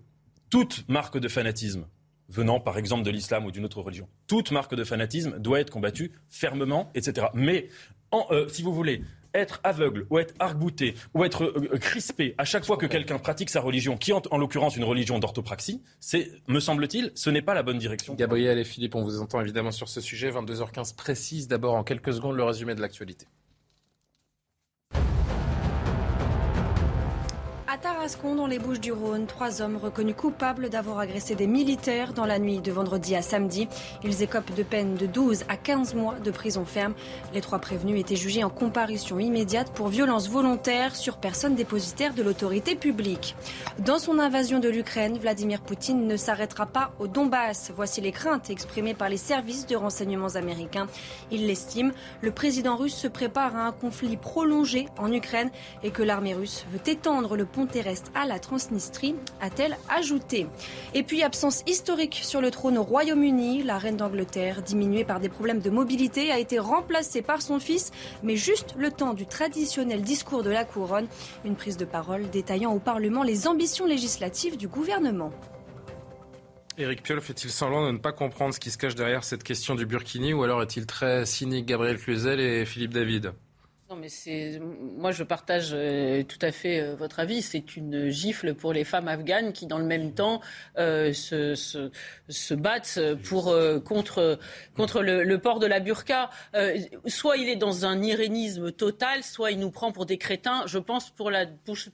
[0.50, 1.88] toute marque de fanatisme
[2.30, 4.08] venant par exemple de l'islam ou d'une autre religion.
[4.28, 7.28] Toute marque de fanatisme doit être combattue fermement, etc.
[7.34, 7.70] Mais
[8.14, 9.02] euh, si vous voulez,
[9.34, 13.20] être aveugle ou être arc-bouté ou être euh, euh, crispé à chaque fois que quelqu'un
[13.20, 17.42] pratique sa religion, qui en, en l'occurrence une religion d'orthopraxie, c'est, me semble-t-il, ce n'est
[17.42, 18.16] pas la bonne direction.
[18.16, 20.32] Gabriel et Philippe, on vous entend évidemment sur ce sujet.
[20.32, 23.28] 22h15 précise d'abord en quelques secondes le résumé de l'actualité.
[27.78, 32.14] À Tarascon, dans les Bouches du Rhône, trois hommes reconnus coupables d'avoir agressé des militaires
[32.14, 33.68] dans la nuit de vendredi à samedi.
[34.04, 36.96] Ils écopent de peine de 12 à 15 mois de prison ferme.
[37.36, 42.24] Les trois prévenus étaient jugés en comparution immédiate pour violence volontaire sur personne dépositaire de
[42.24, 43.36] l'autorité publique.
[43.78, 47.72] Dans son invasion de l'Ukraine, Vladimir Poutine ne s'arrêtera pas au Donbass.
[47.76, 50.88] Voici les craintes exprimées par les services de renseignements américains.
[51.30, 55.52] Il l'estime, le président russe se prépare à un conflit prolongé en Ukraine
[55.84, 60.48] et que l'armée russe veut étendre le pont terrestre à la Transnistrie, a-t-elle ajouté.
[60.94, 63.64] Et puis, absence historique sur le trône au Royaume-Uni.
[63.64, 67.92] La reine d'Angleterre, diminuée par des problèmes de mobilité, a été remplacée par son fils,
[68.24, 71.08] mais juste le temps du traditionnel discours de la couronne.
[71.46, 75.32] Une prise de parole détaillant au Parlement les ambitions législatives du gouvernement.
[76.78, 79.74] Éric Piolle fait-il semblant de ne pas comprendre ce qui se cache derrière cette question
[79.74, 83.34] du Burkini ou alors est-il très cynique Gabriel Cluzel et Philippe David?
[83.90, 87.42] Non, mais c'est moi je partage euh, tout à fait euh, votre avis.
[87.42, 90.42] C'est une gifle pour les femmes afghanes qui, dans le même temps,
[90.78, 91.90] euh, se, se,
[92.28, 94.40] se, battent pour contre
[94.76, 96.30] contre le, le, port de la burqa.
[97.06, 100.64] soit il est dans un irénisme total, soit il nous prend pour des crétins.
[100.66, 101.46] Je pense pour la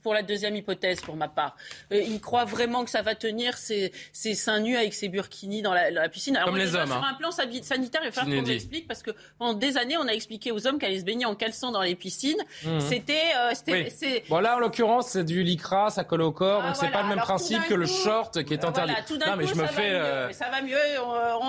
[0.02, 1.56] pour, la deuxième hypothèse, pour ma part.
[1.92, 5.74] il croit vraiment que ça va tenir ses, ses seins nus avec ses burkinis dans
[5.74, 6.38] la, la piscine.
[6.38, 6.88] Alors, Comme les hommes.
[6.88, 7.12] Sur hein.
[7.12, 10.14] un plan sanitaire, il va falloir qu'on explique parce que pendant des années, on a
[10.14, 12.44] expliqué aux hommes qu'aller se baigner en caleçon dans les piscines.
[12.64, 12.80] Mhm.
[12.80, 13.32] C'était.
[13.38, 16.92] Euh, bon, là, en l'occurrence, c'est du lycra, ça colle au corps, ah, donc c'est
[16.92, 18.94] pas le même principe que le short qui est interdit.
[19.12, 19.92] non, mais je me fais.
[19.92, 20.78] Euh, ça va mieux.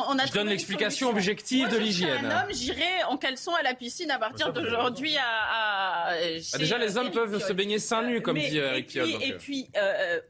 [0.09, 2.27] On, a je donne l'explication objective de l'hygiène.
[2.27, 5.23] Un homme, j'irai en caleçon à la piscine à partir d'aujourd'hui à.
[6.07, 9.11] Ah, déjà, les hommes peuvent se baigner seins nus, comme dit Eric Piolle.
[9.23, 10.21] Et puis, euh,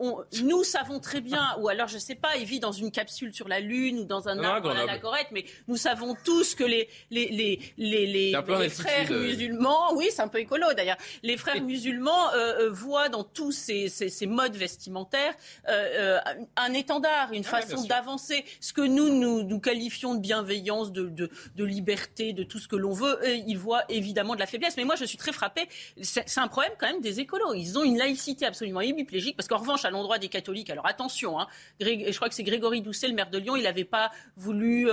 [0.43, 3.49] nous savons très bien, ou alors je sais pas, il vit dans une capsule sur
[3.49, 6.89] la Lune ou dans un arbre à la corette, mais nous savons tous que les
[7.11, 10.97] les les les les frères musulmans, oui, c'est un peu écolo d'ailleurs.
[11.23, 15.35] Les frères musulmans euh, euh, voient dans tous ces, ces, modes vestimentaires
[15.69, 16.19] euh,
[16.57, 18.45] un étendard, une ah façon d'avancer.
[18.61, 22.69] Ce que nous, nous, nous qualifions de bienveillance, de, de, de liberté, de tout ce
[22.69, 24.77] que l'on veut, ils voient évidemment de la faiblesse.
[24.77, 25.69] Mais moi, je suis très frappée.
[26.03, 27.55] C'est un problème quand même des écolos.
[27.55, 31.41] Ils ont une laïcité absolument hémiplégique, parce qu'en revanche, à l'endroit des catholiques, alors attention,
[31.41, 31.47] hein,
[31.81, 34.89] je crois que c'est Grégory Doucet, le maire de Lyon, il n'avait pas voulu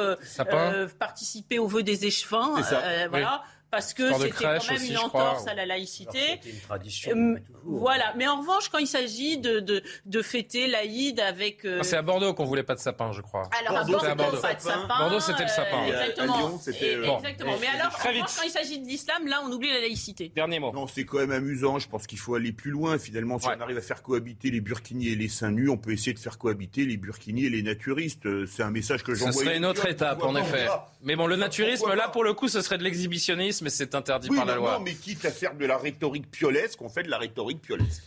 [0.99, 2.61] participer au vœu des échevins.
[3.09, 6.39] voilà parce que c'était quand même une entorse à la laïcité.
[6.45, 7.11] Une tradition.
[7.15, 8.13] Euh, voilà.
[8.17, 11.65] Mais en revanche, quand il s'agit de, de, de fêter l'Aïd avec.
[11.65, 13.49] Euh, ah, c'est à Bordeaux qu'on voulait pas de sapin, je crois.
[13.59, 14.41] Alors à Bordeaux, Bordeaux.
[14.41, 14.97] pas de sapin.
[14.99, 15.85] Bordeaux, c'était le sapin.
[15.85, 16.35] exactement.
[16.35, 16.97] À Lyon, c'était.
[16.97, 17.17] Bon.
[17.19, 17.53] Exactement.
[17.61, 18.25] Mais alors, Très vite.
[18.25, 20.31] quand il s'agit de l'islam, là, on oublie la laïcité.
[20.35, 20.71] Dernier mot.
[20.73, 21.79] Non, c'est quand même amusant.
[21.79, 22.99] Je pense qu'il faut aller plus loin.
[22.99, 25.91] Finalement, si on arrive à faire cohabiter les burkinis et les seins nus, on peut
[25.91, 28.25] essayer de faire cohabiter les burkinis et les naturistes.
[28.25, 29.31] Euh, c'est un message que j'envoie.
[29.33, 30.67] Ce serait une autre étape, en effet.
[31.03, 34.29] Mais bon, le naturisme, là, pour le coup, ce serait de l'exhibitionnisme et c'est interdit
[34.29, 34.77] par la loi.
[34.77, 38.03] Non, mais quitte à faire de la rhétorique piolesque, on fait de la rhétorique piolesque.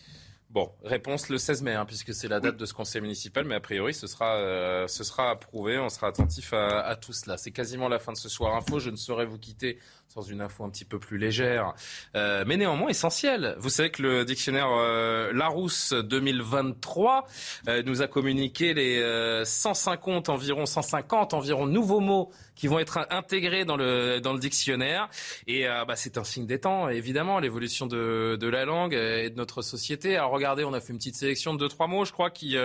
[0.54, 3.56] Bon, réponse le 16 mai, hein, puisque c'est la date de ce conseil municipal, mais
[3.56, 5.80] a priori, ce sera, euh, ce sera approuvé.
[5.80, 7.36] On sera attentif à, à tout cela.
[7.36, 8.78] C'est quasiment la fin de ce soir info.
[8.78, 11.74] Je ne saurais vous quitter sans une info un petit peu plus légère,
[12.14, 13.56] euh, mais néanmoins essentielle.
[13.58, 17.26] Vous savez que le dictionnaire euh, Larousse 2023
[17.68, 23.64] euh, nous a communiqué les 150 environ, 150 environ nouveaux mots qui vont être intégrés
[23.64, 25.08] dans le, dans le dictionnaire.
[25.48, 29.34] Et bah, c'est un signe des temps, évidemment, l'évolution de, de la langue et de
[29.34, 30.16] notre société.
[30.16, 32.56] Alors regardez, on a fait une petite sélection de deux, trois mots, je crois, qui,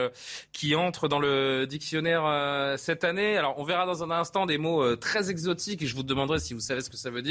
[0.52, 3.36] qui entrent dans le dictionnaire cette année.
[3.36, 6.54] Alors on verra dans un instant des mots très exotiques et je vous demanderai si
[6.54, 7.29] vous savez ce que ça veut dire.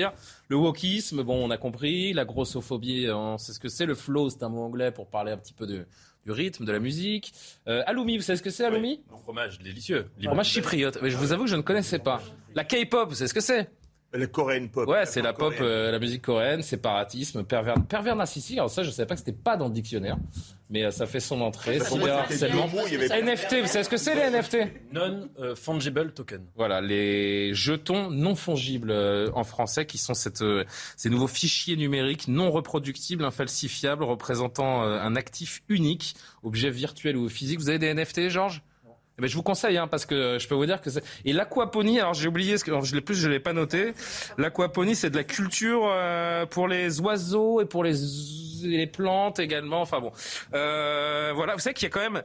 [0.49, 2.13] Le wokisme, bon, on a compris.
[2.13, 3.87] La grossophobie, on sait ce que c'est.
[3.87, 5.87] Le flow, c'est un mot anglais pour parler un petit peu de,
[6.25, 7.33] du rythme, de la musique.
[7.67, 10.07] Euh, aloumi, vous savez ce que c'est, aloumi Un fromage délicieux.
[10.19, 10.99] Le fromage chypriote.
[11.03, 12.23] Mais je vous avoue que je ne connaissais pas.
[12.55, 13.71] La K-pop, vous savez ce que c'est?
[14.13, 14.89] La coréenne pop.
[14.89, 18.57] Ouais, c'est la pop, euh, la musique coréenne, séparatisme, pervers, pervers narcissique.
[18.57, 20.17] Alors ça, je savais pas que c'était pas dans le dictionnaire,
[20.71, 21.79] mais euh, ça fait son entrée.
[21.81, 22.69] Cyberharcèlement.
[22.69, 24.57] NFT, vous savez ce que c'est les NFT
[24.93, 26.47] Non euh, fungible token.
[26.57, 28.93] Voilà, les jetons non fongibles
[29.35, 30.43] en français, qui sont cette,
[30.97, 37.59] ces nouveaux fichiers numériques non reproductibles, infalsifiables, représentant un actif unique, objet virtuel ou physique.
[37.59, 38.63] Vous avez des NFT, Georges?
[39.19, 41.03] Eh ben, je vous conseille, hein, parce que je peux vous dire que c'est...
[41.25, 43.93] Et l'aquaponie, alors j'ai oublié, ce que je l'ai plus, je l'ai pas noté.
[44.37, 47.95] L'aquaponie, c'est de la culture euh, pour les oiseaux et pour les,
[48.63, 49.81] les plantes également.
[49.81, 50.13] Enfin bon,
[50.55, 51.55] euh, voilà.
[51.55, 52.23] Vous savez qu'il y a quand même...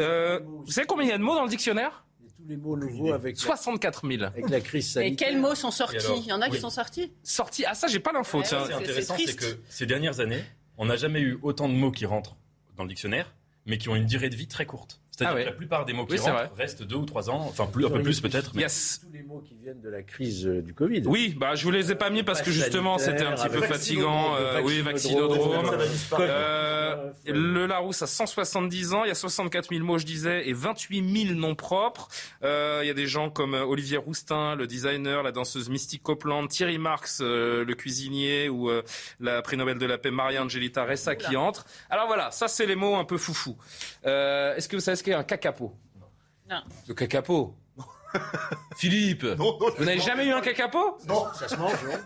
[0.00, 2.04] Euh, vous savez combien il y a de mots dans le dictionnaire?
[2.36, 4.24] Tous les mots nouveaux avec 64 000.
[4.24, 5.12] Avec la crise sanitaire.
[5.12, 5.96] Et quels mots sont sortis?
[6.16, 7.12] Il y en a qui sont sortis?
[7.22, 8.38] Sortis Ah ça, j'ai pas l'info.
[8.38, 10.42] Ouais, Ce qui est intéressant, c'est que ces dernières années,
[10.76, 12.34] on n'a jamais eu autant de mots qui rentrent
[12.76, 13.32] dans le dictionnaire,
[13.64, 15.01] mais qui ont une durée de vie très courte.
[15.14, 17.66] C'est-à-dire ah que la plupart des mots qui rentrent restent deux ou trois ans, enfin
[17.66, 18.52] plus, un peu plus peut-être.
[18.54, 18.64] Mais...
[18.64, 21.02] Tous les mots qui viennent de la crise euh, du Covid.
[21.04, 23.60] Oui, bah je vous les ai pas mis parce que justement c'était un petit peu
[23.60, 24.36] fatigant.
[24.36, 25.70] Euh, oui, vaccinodrome.
[26.18, 30.54] Euh, le Larousse a 170 ans, il y a 64 000 mots je disais et
[30.54, 32.08] 28 000 noms propres.
[32.42, 36.46] Euh, il y a des gens comme Olivier Roustin, le designer, la danseuse Mystique Copeland,
[36.46, 38.70] Thierry Marx, le cuisinier ou
[39.20, 41.66] la prix Nobel de la paix Maria Angelita Ressa qui entre.
[41.90, 43.58] Alors voilà, ça c'est les mots un peu foufou.
[44.04, 45.76] Est-ce que vous savez ce qu'est un cacapo
[46.48, 46.62] Non.
[46.86, 47.56] Le cacapo.
[48.76, 50.98] Philippe, vous n'avez jamais eu un cacapo?
[51.08, 51.98] Non, ça se mange, non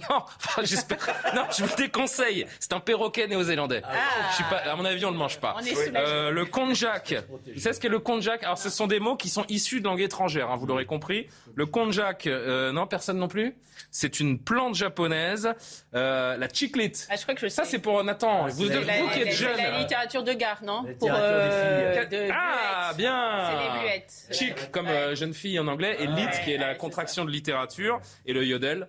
[0.10, 0.98] non, enfin, j'espère.
[1.34, 2.46] Non, je vous déconseille.
[2.60, 3.82] C'est un perroquet néo-zélandais.
[3.84, 3.90] Ah.
[4.30, 4.56] Je suis pas.
[4.58, 5.56] À mon avis, on le mange pas.
[5.94, 7.14] Euh, le konjac.
[7.54, 8.42] Vous savez ce qu'est le konjac?
[8.44, 10.50] Alors, ce sont des mots qui sont issus de langue étrangère.
[10.50, 11.28] Hein, vous l'aurez compris.
[11.54, 13.54] Le konjac, euh, non, personne non plus?
[13.90, 15.52] C'est une plante japonaise.
[15.94, 17.06] Euh, la chiclite.
[17.10, 18.46] Ah, je crois que je Ça, c'est pour Nathan.
[18.48, 19.56] vous, la, vous qui êtes jeune.
[19.56, 20.84] la littérature de gare, non?
[20.98, 23.50] Pour euh, de Ah, bien.
[23.50, 24.12] C'est des bluettes.
[24.32, 28.00] Chic, comme euh, jeune fille en anglais, et lit, qui est la contraction de littérature,
[28.26, 28.88] et le yodel.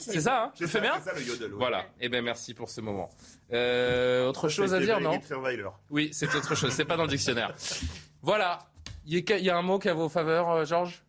[0.00, 1.58] C'est ça, hein Je le fais bien ça, le yodel, ouais.
[1.58, 1.86] Voilà.
[2.00, 3.10] Eh bien, merci pour ce moment.
[3.52, 5.20] Euh, autre chose à dire, non
[5.90, 6.72] Oui, c'est autre chose.
[6.72, 7.54] C'est pas dans le dictionnaire.
[8.22, 8.58] Voilà.
[9.06, 11.02] Il y a- a un mot qui est à vos faveurs, euh, Georges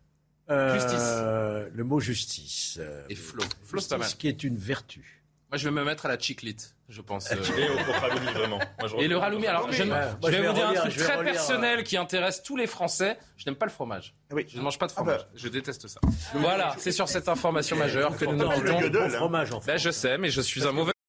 [0.48, 1.72] Euh, Justice.
[1.76, 2.80] Le mot justice.
[3.08, 3.42] Et Flo.
[3.64, 4.04] Flo, c'est pas mal.
[4.04, 5.22] Justice qui est une vertu.
[5.50, 7.30] Moi, je vais me mettre à la chiclite, je pense.
[7.30, 7.36] euh.
[7.56, 8.58] Et au raloumi, vraiment.
[8.78, 9.46] Moi, je Et le raloumi.
[9.46, 11.84] Alors, je, Ouais, moi, je vais je vais vous dire un truc très relire, personnel
[11.84, 13.16] qui intéresse tous les Français.
[13.36, 14.14] Je n'aime pas le fromage.
[14.32, 14.44] Oui.
[14.48, 15.18] Je ne mange pas de Ah bah.
[15.18, 15.28] fromage.
[15.34, 16.00] Je déteste ça.
[16.34, 19.72] Voilà, c'est sur cette information majeure que nous le fromage en fait.
[19.72, 20.92] Ben, je sais, mais je suis un mauvais